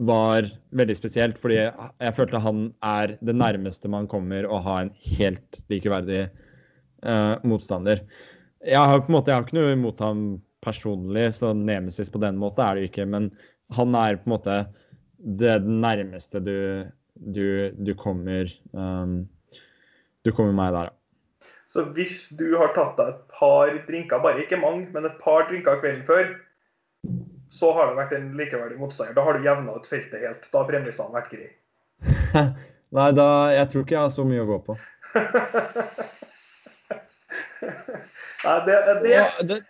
[0.00, 0.46] var
[0.76, 5.60] veldig spesielt, fordi jeg, følte han er det nærmeste man kommer å ha en helt
[5.72, 8.04] likeverdig eh, motstander.
[8.64, 10.22] Jeg har på en måte, jeg har ikke noe imot ham
[10.64, 13.08] personlig, så nemesis på den måten er det jo ikke.
[13.12, 13.28] Men
[13.76, 14.56] han er på en måte
[15.40, 16.56] det nærmeste du,
[17.20, 19.28] du, du kommer um,
[20.24, 20.96] Du kommer meg der, ja.
[21.70, 25.44] Så hvis du har tatt deg et par drinker, bare ikke mange, men et par
[25.46, 26.32] drinker kvelden før,
[27.54, 29.14] så har det vært en likeverdig motstander.
[29.14, 30.48] Da har du jevna ut feltet helt.
[30.50, 31.52] Da har premissene vært greie.
[32.96, 34.76] Nei, da Jeg tror ikke jeg har så mye å gå på.
[38.40, 39.12] Nei, det, det...
[39.12, 39.60] Ja, det,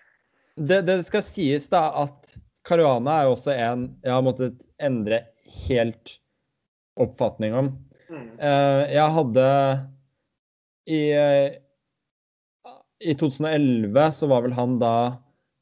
[0.57, 2.33] det, det skal sies da at
[2.65, 5.25] Caruana er jo også en jeg har måttet endre
[5.67, 6.17] helt
[7.03, 7.73] oppfatning om.
[8.11, 8.29] Mm.
[8.43, 9.49] Eh, jeg hadde
[10.91, 11.03] i,
[13.01, 14.95] I 2011 så var vel han da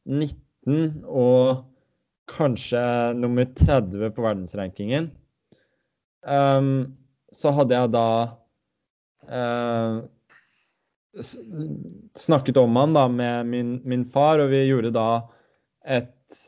[0.09, 1.65] 19 og
[2.29, 2.83] kanskje
[3.17, 5.11] nummer 30 på verdensrankingen.
[6.29, 6.97] Um,
[7.33, 8.09] så hadde jeg da
[9.29, 10.01] uh,
[12.19, 15.09] snakket om han da med min, min, far, og vi gjorde da
[15.89, 16.41] et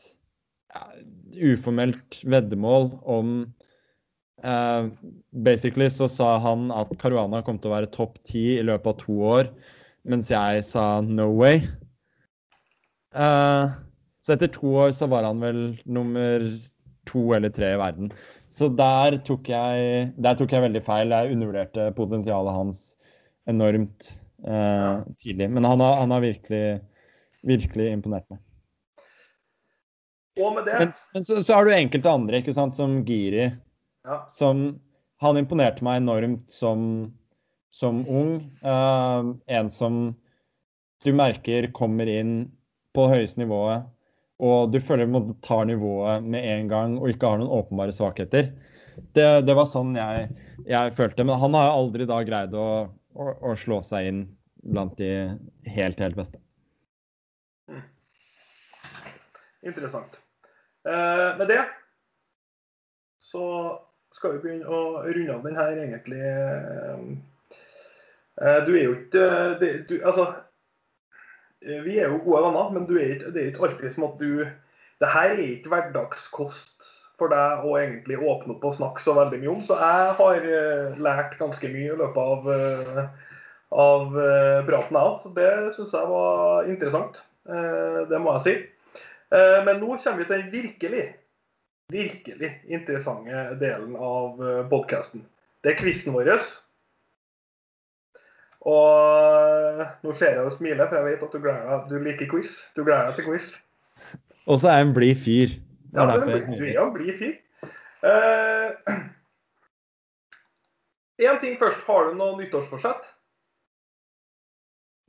[0.71, 0.85] ja,
[1.51, 3.35] uformelt veddemål om
[4.45, 4.89] uh,
[5.31, 8.99] Basically så sa han at Caruana kom til å være topp ti i løpet av
[9.01, 9.53] to år,
[10.09, 11.63] mens jeg sa no way.
[13.15, 13.71] Uh,
[14.21, 16.45] så etter to år så var han vel nummer
[17.09, 18.11] to eller tre i verden.
[18.51, 21.13] Så der tok jeg, der tok jeg veldig feil.
[21.15, 22.83] Jeg undervurderte potensialet hans
[23.49, 24.11] enormt
[24.45, 25.47] uh, tidlig.
[25.49, 26.81] Men han har, han har, virkelig,
[27.47, 28.41] virkelig imponert meg.
[30.39, 30.77] Og med det...
[30.79, 33.49] Men, men så, så, har du enkelte andre, ikke sant, som Giri.
[34.07, 34.23] Ja.
[34.29, 34.79] Som
[35.21, 37.11] Han imponerte meg enormt som,
[37.69, 38.31] som ung.
[38.65, 39.99] Uh, en som
[41.05, 42.47] du merker kommer inn
[42.97, 43.85] på høyeste nivået
[44.41, 48.49] og du føler du tar nivået med en gang og ikke har noen åpenbare svakheter.
[49.13, 50.31] Det, det var sånn jeg,
[50.65, 51.25] jeg, følte.
[51.27, 54.23] Men han har aldri da greid å, å, å slå seg inn
[54.73, 55.11] blant de
[55.69, 56.41] helt, helt beste.
[57.69, 57.85] Mm.
[59.69, 60.17] Interessant.
[60.89, 61.61] Eh, med det
[63.21, 63.45] så
[64.17, 66.21] skal vi begynne å runde av den her, egentlig.
[68.41, 69.25] Eh, du er jo ikke
[69.59, 70.31] du, Altså
[71.61, 74.17] Eh, vi er jo gode venner, men er ikke, det er ikke alltid som at
[74.19, 74.45] du
[75.01, 79.39] Det her er ikke hverdagskost for deg å egentlig åpne opp og snakke så veldig
[79.41, 79.63] mye om.
[79.65, 80.43] Så jeg har
[81.01, 82.49] lært ganske mye i løpet av,
[83.85, 84.13] av
[84.67, 85.15] praten, jeg òg.
[85.23, 87.17] Så det syns jeg var interessant.
[88.13, 88.55] det må jeg si.
[89.65, 91.07] men nå kommer vi til den virkelig,
[91.91, 94.39] virkelig interessante delen av
[94.71, 95.25] podkasten.
[95.61, 96.31] Det er quizen vår.
[98.61, 102.59] Og nå ser jeg og smiler, for jeg vet at du, gleder, du liker quiz.
[102.77, 103.55] Du gleder deg til quiz.
[104.45, 105.55] Og så er jeg en blid fyr.
[105.95, 107.39] Ja, du er en blid fyr.
[108.01, 108.69] Uh,
[111.25, 111.81] en ting først.
[111.87, 113.09] Har du noe nyttårsforsett?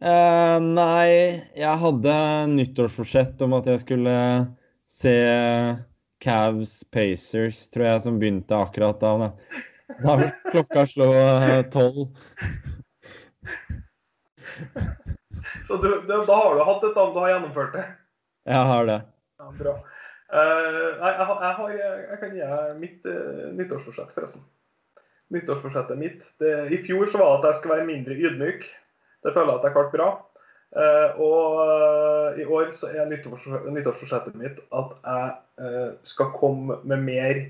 [0.02, 2.14] Uh, nei, jeg hadde
[2.56, 4.16] nyttårsforsett om at jeg skulle
[4.90, 5.16] se
[6.22, 9.32] Cavs Pacers, tror jeg, som begynte akkurat da.
[10.02, 12.06] Da vil klokka slå eh, tolv.
[15.66, 17.84] Så du, du, da har du hatt et navn, du har gjennomført det?
[18.48, 18.98] Jeg har det.
[19.42, 19.74] Ja, bra.
[20.32, 24.44] Uh, jeg, jeg, har, jeg, kan gi deg mitt uh, nyttårsforsett, forresten.
[25.32, 28.64] Nyttårsforsettet mitt det, I fjor så var det at jeg skulle være mindre ydmyk.
[29.22, 30.08] Det føler jeg at jeg klarte bra.
[30.72, 35.32] Uh, og i år så er nyttårsforsettet mitt at jeg
[36.08, 37.42] skal komme med mer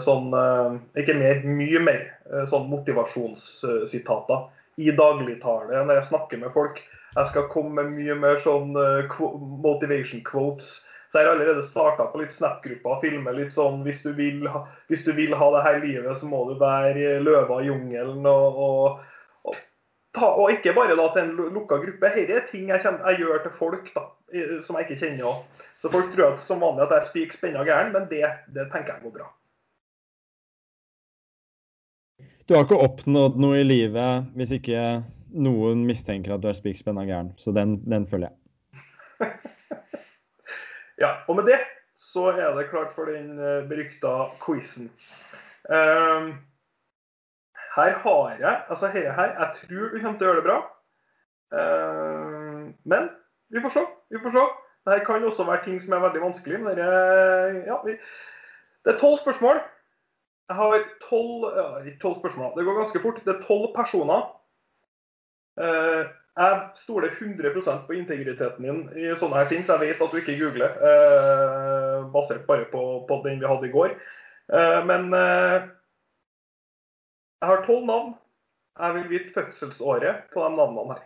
[0.00, 0.30] sånn
[0.96, 2.04] Ikke mer, mye mer
[2.48, 4.44] sånn motivasjonssitater
[4.80, 6.78] i dagligtale når jeg snakker med folk.
[7.16, 8.72] Jeg skal komme med mye mer sånn
[9.64, 10.70] motivation quotes.
[11.12, 14.46] Så jeg har allerede starta på litt Snap-grupper og filmer litt sånn hvis du, vil
[14.88, 18.24] hvis du vil ha det her livet, så må du være løva i jungelen.
[18.24, 19.02] Og, og,
[20.14, 22.12] ta, og, ikke bare da til en lukka gruppe.
[22.16, 24.06] Dette er ting jeg, kommer, jeg, gjør til folk da,
[24.66, 25.24] som jeg ikke kjenner.
[25.30, 25.68] Også.
[25.82, 28.22] Så folk tror at, som vanlig at jeg spiker spenna gæren, men det,
[28.54, 29.30] det tenker jeg går bra.
[32.48, 35.02] Du har ikke oppnådd noe i livet hvis ikke
[35.32, 37.32] noen mistenker at du er spik spenna gæren.
[37.40, 38.38] Så den, den følger jeg.
[41.04, 41.60] ja, og med det
[42.02, 44.90] så er det klart for den uh, berykta quizen.
[45.70, 46.34] Um,
[47.76, 50.58] her har jeg Altså, her, her Jeg tror du kommer til å gjøre det bra.
[51.52, 53.08] Uh, men
[53.52, 53.84] vi får se.
[54.12, 54.44] Vi får se.
[54.86, 56.60] Dette kan også være ting som er veldig vanskelig.
[56.60, 57.96] Men det er, ja, vi,
[58.84, 59.60] det er tolv spørsmål.
[60.48, 62.56] Jeg har tolv ja, Ikke tolv spørsmål.
[62.56, 63.20] Det går ganske fort.
[63.24, 64.26] Det er tolv personer.
[65.60, 66.02] Uh,
[66.32, 70.20] jeg stoler 100% på integriteten din i sånne her ting, så jeg vet at du
[70.20, 70.76] ikke googler.
[70.80, 73.94] Uh, basert bare på, på den vi hadde i går.
[74.88, 75.14] Men
[77.42, 78.14] jeg har tolv navn.
[78.78, 81.02] Jeg vil vite fødselsåret på de navnene her.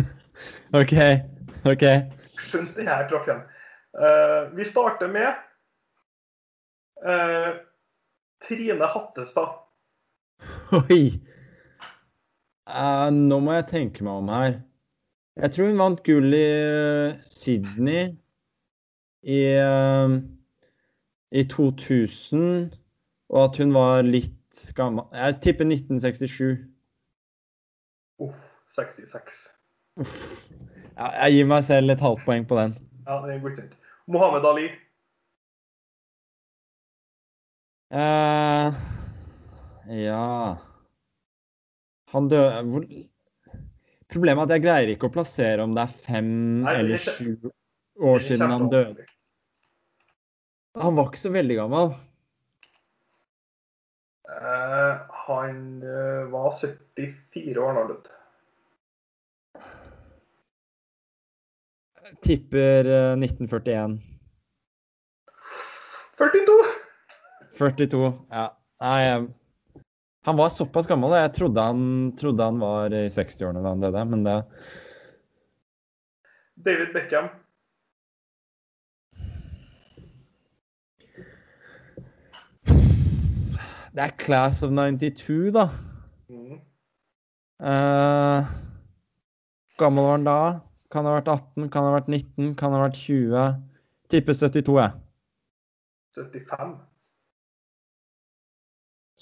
[0.80, 0.94] OK.
[1.72, 1.84] OK.
[2.46, 3.42] Skjønt det her traff igjen.
[4.54, 5.32] Vi starter med
[8.46, 9.56] Trine Hattestad.
[10.76, 11.02] Oi.
[12.66, 14.56] Uh, nå må jeg tenke meg om her.
[15.38, 18.08] Jeg tror hun vant gull i uh, Sydney
[19.22, 20.16] i, uh,
[21.30, 22.72] i 2000,
[23.30, 24.35] og at hun var litt
[24.76, 25.06] gammel.
[25.14, 26.64] Jeg tipper 1967.
[28.24, 28.38] Uff,
[28.76, 29.42] 66.
[30.00, 30.22] Uff.
[30.96, 32.76] Ja, jeg gir meg selv et halvt poeng på den.
[33.06, 33.74] Ja, det er godkjent.
[34.06, 34.66] Mohammed Ali.
[37.96, 38.78] Eh,
[40.02, 40.56] ja
[42.10, 42.86] Han døde hvor...
[44.10, 46.32] Problemet er at jeg greier ikke å plassere om det er fem
[46.64, 47.52] Nei, det er eller sju
[48.10, 49.06] år siden han døde.
[50.82, 51.94] Han var ikke så veldig gammel.
[54.30, 58.12] Eh, han eh, var 74 år døde.
[62.22, 63.98] Tipper eh, 1941.
[66.18, 66.58] 42!
[67.58, 68.12] 42.
[68.30, 68.46] Ja.
[68.80, 69.00] Nei,
[70.26, 71.16] han var såpass gammel.
[71.16, 71.82] Jeg trodde han,
[72.18, 74.36] trodde han var i 60-årene da han døde, men det
[76.66, 77.28] David Beckham.
[83.96, 85.68] Det er Class of 92, da.
[86.28, 86.58] Mm.
[87.60, 88.44] Uh,
[89.80, 90.40] gammel var han da?
[90.92, 93.54] Kan ha vært 18, kan ha vært 19, kan ha vært 20.
[94.12, 94.90] Tipper 72, jeg.
[96.18, 96.74] 75.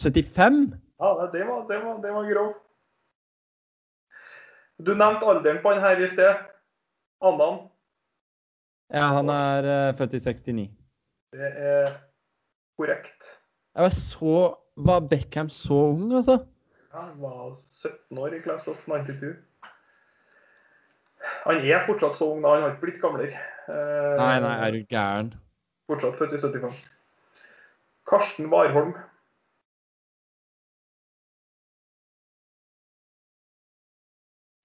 [0.02, 0.58] 75?
[1.00, 2.50] Ja, det var, det var, det var grov.
[4.82, 6.42] Du nevnte alderen på han her i sted.
[7.22, 7.62] Andan.
[8.90, 10.66] Ja, han er eh, født i 69.
[11.38, 11.96] Det er
[12.76, 13.30] korrekt.
[13.74, 16.38] Jeg var så Var Beckham så ung, altså?
[16.92, 19.36] Ja, Han var 17 år i Class of 92.
[21.44, 22.48] Han er fortsatt så ung, da.
[22.54, 23.32] Han har ikke blitt gamlere.
[23.68, 25.30] Eh, Nei, nei, er du gæren?
[25.88, 26.74] Fortsatt født i 75.
[28.10, 28.94] Karsten Warholm.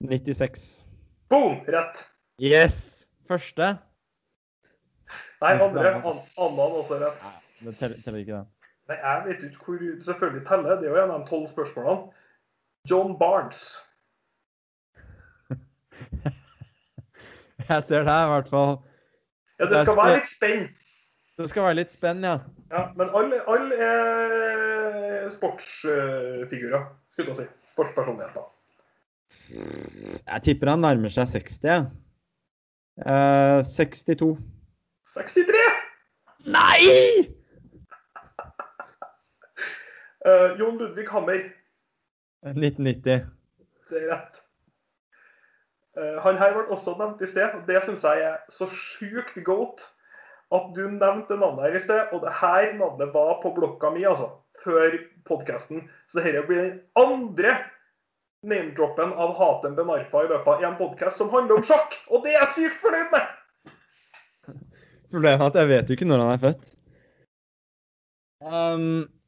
[0.00, 0.84] 96.
[1.28, 1.60] Boom!
[1.66, 1.98] Rett.
[2.40, 3.06] Yes!
[3.28, 3.76] Første?
[5.40, 5.92] Nei, andre.
[6.00, 7.20] Anna Annan også rett.
[7.22, 7.36] Nei,
[7.68, 8.46] det teller ikke, det.
[8.90, 10.74] Nei, jeg vet ikke hvor selvfølgelig teller.
[10.80, 12.02] Det er jo en av de tolv spørsmålene.
[12.90, 13.62] John Barnes.
[17.70, 18.72] Jeg ser det her, i hvert fall.
[19.60, 20.64] Ja, Det skal være litt spenn.
[21.38, 22.36] Det skal være litt spenn, ja.
[22.72, 26.82] Ja, men alle, all er sportsfigurer,
[27.14, 27.46] skulle jeg si.
[27.72, 28.44] Sportspersonligheter.
[30.26, 31.62] Jeg tipper han nærmer seg 60.
[31.64, 31.78] Ja.
[33.06, 34.34] Eh, 62.
[35.14, 35.62] 63!
[36.50, 36.82] Nei!
[40.26, 41.40] Eh, Jon Ludvig Hammer.
[42.44, 43.26] 1990.
[43.90, 44.42] Det er rett.
[45.98, 49.34] Uh, han her ble også nevnt i sted, og det syns jeg er så sjukt
[49.44, 49.82] godt
[50.54, 52.12] at du nevnte navnet her i sted.
[52.14, 54.30] Og det her navnet var på blokka mi, altså,
[54.64, 54.96] før
[55.28, 55.88] podkasten.
[56.12, 57.56] Så dette blir den andre
[58.46, 61.96] name-droppen av Hatem Benarfa i løpet av en podkast som handler om sjakk.
[62.08, 63.36] Og det er jeg sykt fornøyd med!
[65.10, 66.68] Problemet er at jeg vet jo ikke når han er født.
[68.40, 69.19] Um,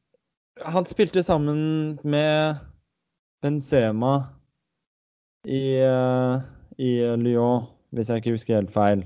[0.61, 2.55] han spilte sammen med
[3.41, 4.23] Benzema
[5.47, 6.41] i, eh,
[6.77, 9.03] i Lyon, hvis jeg ikke husker helt feil.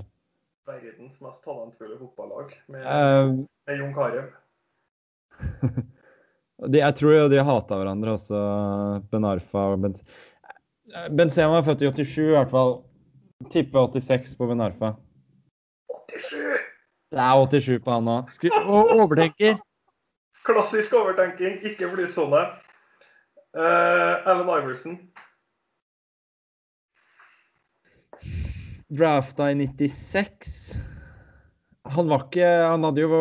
[0.68, 3.32] Verdens mest talentfulle fotballag med, uh,
[3.66, 4.28] med Jon Carew.
[6.82, 8.42] jeg tror jo de hata hverandre også,
[9.10, 10.04] Ben Arfa og Benz...
[11.16, 12.78] Benzema er født i 87 i hvert fall.
[13.52, 14.94] Tipper 86 på Ben Arfa.
[16.12, 16.68] 87!
[17.08, 18.32] Det er 87 på han òg.
[18.68, 19.56] Overtenker.
[20.48, 22.40] Klassisk overtenking, ikke flytsone.
[23.52, 24.98] Uh, Alan Iverson.
[28.88, 30.72] Drafta i 96.
[31.88, 33.18] Han var ikke Han hadde jo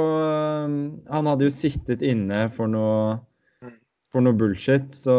[1.12, 3.18] Han hadde jo sittet inne for noe
[4.16, 5.14] for noe bullshit, så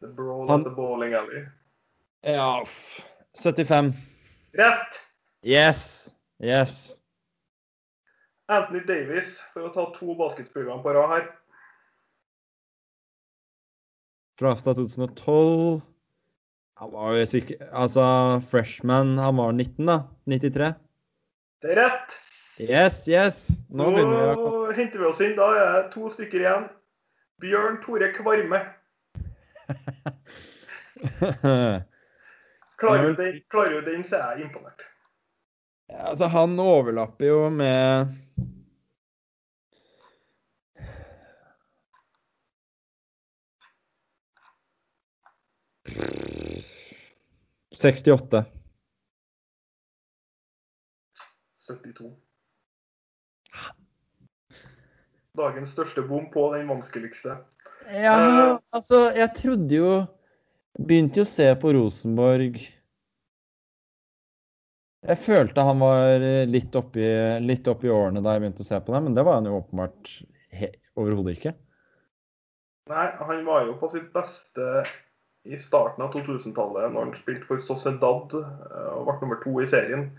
[0.00, 1.42] The Brawl Han- at the Bowling Alley.
[2.24, 2.64] Ja,
[3.36, 3.92] 75.
[4.56, 4.96] Rett!
[5.44, 6.08] Yes!
[6.40, 6.96] Yes.
[8.50, 11.28] Anthony Davis, for å ta to basketspillere på rad her.
[14.40, 15.80] Drafta 2012.
[16.80, 18.02] Han var jo sikker Altså,
[18.50, 19.98] freshman, han var 19, da.
[20.26, 20.72] 93.
[21.60, 22.18] Det er rett!
[22.60, 23.48] Yes, yes!
[23.72, 25.36] Nå begynner vi å henter vi oss inn.
[25.36, 26.66] Da er det to stykker igjen.
[27.40, 28.60] Bjørn Tore Kvarme.
[32.80, 34.80] Klarer du den, klarer du den så er jeg imponert.
[35.98, 38.06] Altså, han overlapper jo med
[47.80, 48.44] Sekstiåtte.
[51.64, 52.10] 72.
[55.40, 57.38] Dagens største bom på den vanskeligste.
[57.90, 59.92] Ja, altså, jeg trodde jo
[60.80, 62.60] Begynte jo å se på Rosenborg
[65.08, 67.04] Jeg følte han var litt oppi,
[67.40, 69.56] litt oppi årene da jeg begynte å se på det, men det var han jo
[69.62, 70.10] åpenbart
[71.00, 71.54] overhodet ikke.
[72.90, 74.82] Nei, han var jo på sitt beste
[75.48, 79.68] i starten av 2000-tallet, når han spilte for Sociedad eh, og ble nummer to i
[79.70, 80.10] serien.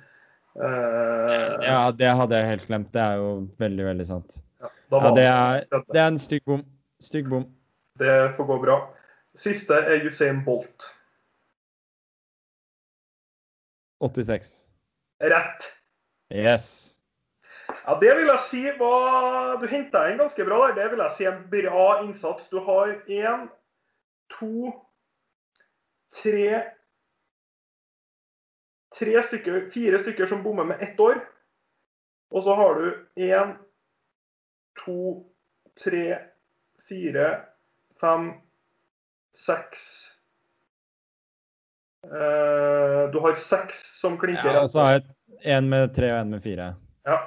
[0.57, 2.89] Uh, Ja, det hadde jeg helt glemt.
[2.95, 3.27] Det er jo
[3.61, 4.39] veldig, veldig sant.
[4.63, 6.65] ja, Ja, det er, det er en stygg bom.
[7.01, 7.45] Stygg bom.
[8.01, 8.79] det får gå bra.
[9.37, 10.89] Siste er Usain Bolt.
[14.01, 14.70] 86.
[15.21, 15.67] Rett.
[16.33, 16.97] Yes.
[17.85, 20.75] Ja, Det vil jeg si var Du henta inn ganske bra der.
[20.79, 22.49] Det vil jeg si en bra innsats.
[22.49, 23.49] Du har én,
[24.37, 24.71] to,
[26.21, 26.63] tre
[28.91, 31.21] Tre stykker, fire stykker som bommer med ett år.
[32.31, 32.87] Og så har du
[33.23, 33.53] én,
[34.83, 35.23] to,
[35.79, 36.17] tre,
[36.89, 37.27] fire,
[38.01, 38.33] fem,
[39.33, 39.85] seks
[42.07, 44.49] Eh, Du har seks som klinker.
[44.53, 46.71] Ja, og så har jeg en med tre og en med fire.
[47.07, 47.17] Ja.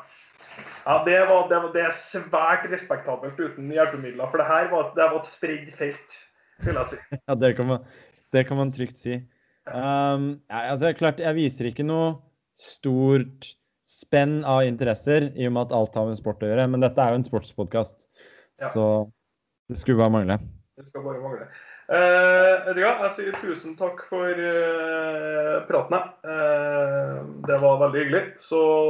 [0.87, 4.31] ja det, var, det, var, det er svært respektabelt uten hjelpemidler.
[4.31, 6.19] For det her var, det var et spredd felt,
[6.67, 7.01] vil jeg si.
[7.29, 7.91] Ja, det kan man,
[8.35, 9.21] det kan man trygt si.
[9.65, 12.17] Um, ja, altså, klart, jeg viser ikke noe
[12.61, 13.55] stort
[13.89, 16.67] spenn av interesser, i og med at alt har med sport å gjøre.
[16.71, 18.09] Men dette er jo en sportspodkast,
[18.63, 18.69] Ja.
[18.75, 18.85] så
[19.71, 20.39] det skulle bare mangle.
[20.79, 21.47] Det skal bare mangle.
[21.95, 26.09] Eh, ja, jeg sier tusen takk for eh, praten.
[26.27, 28.23] Eh, det var veldig hyggelig.
[28.43, 28.63] Så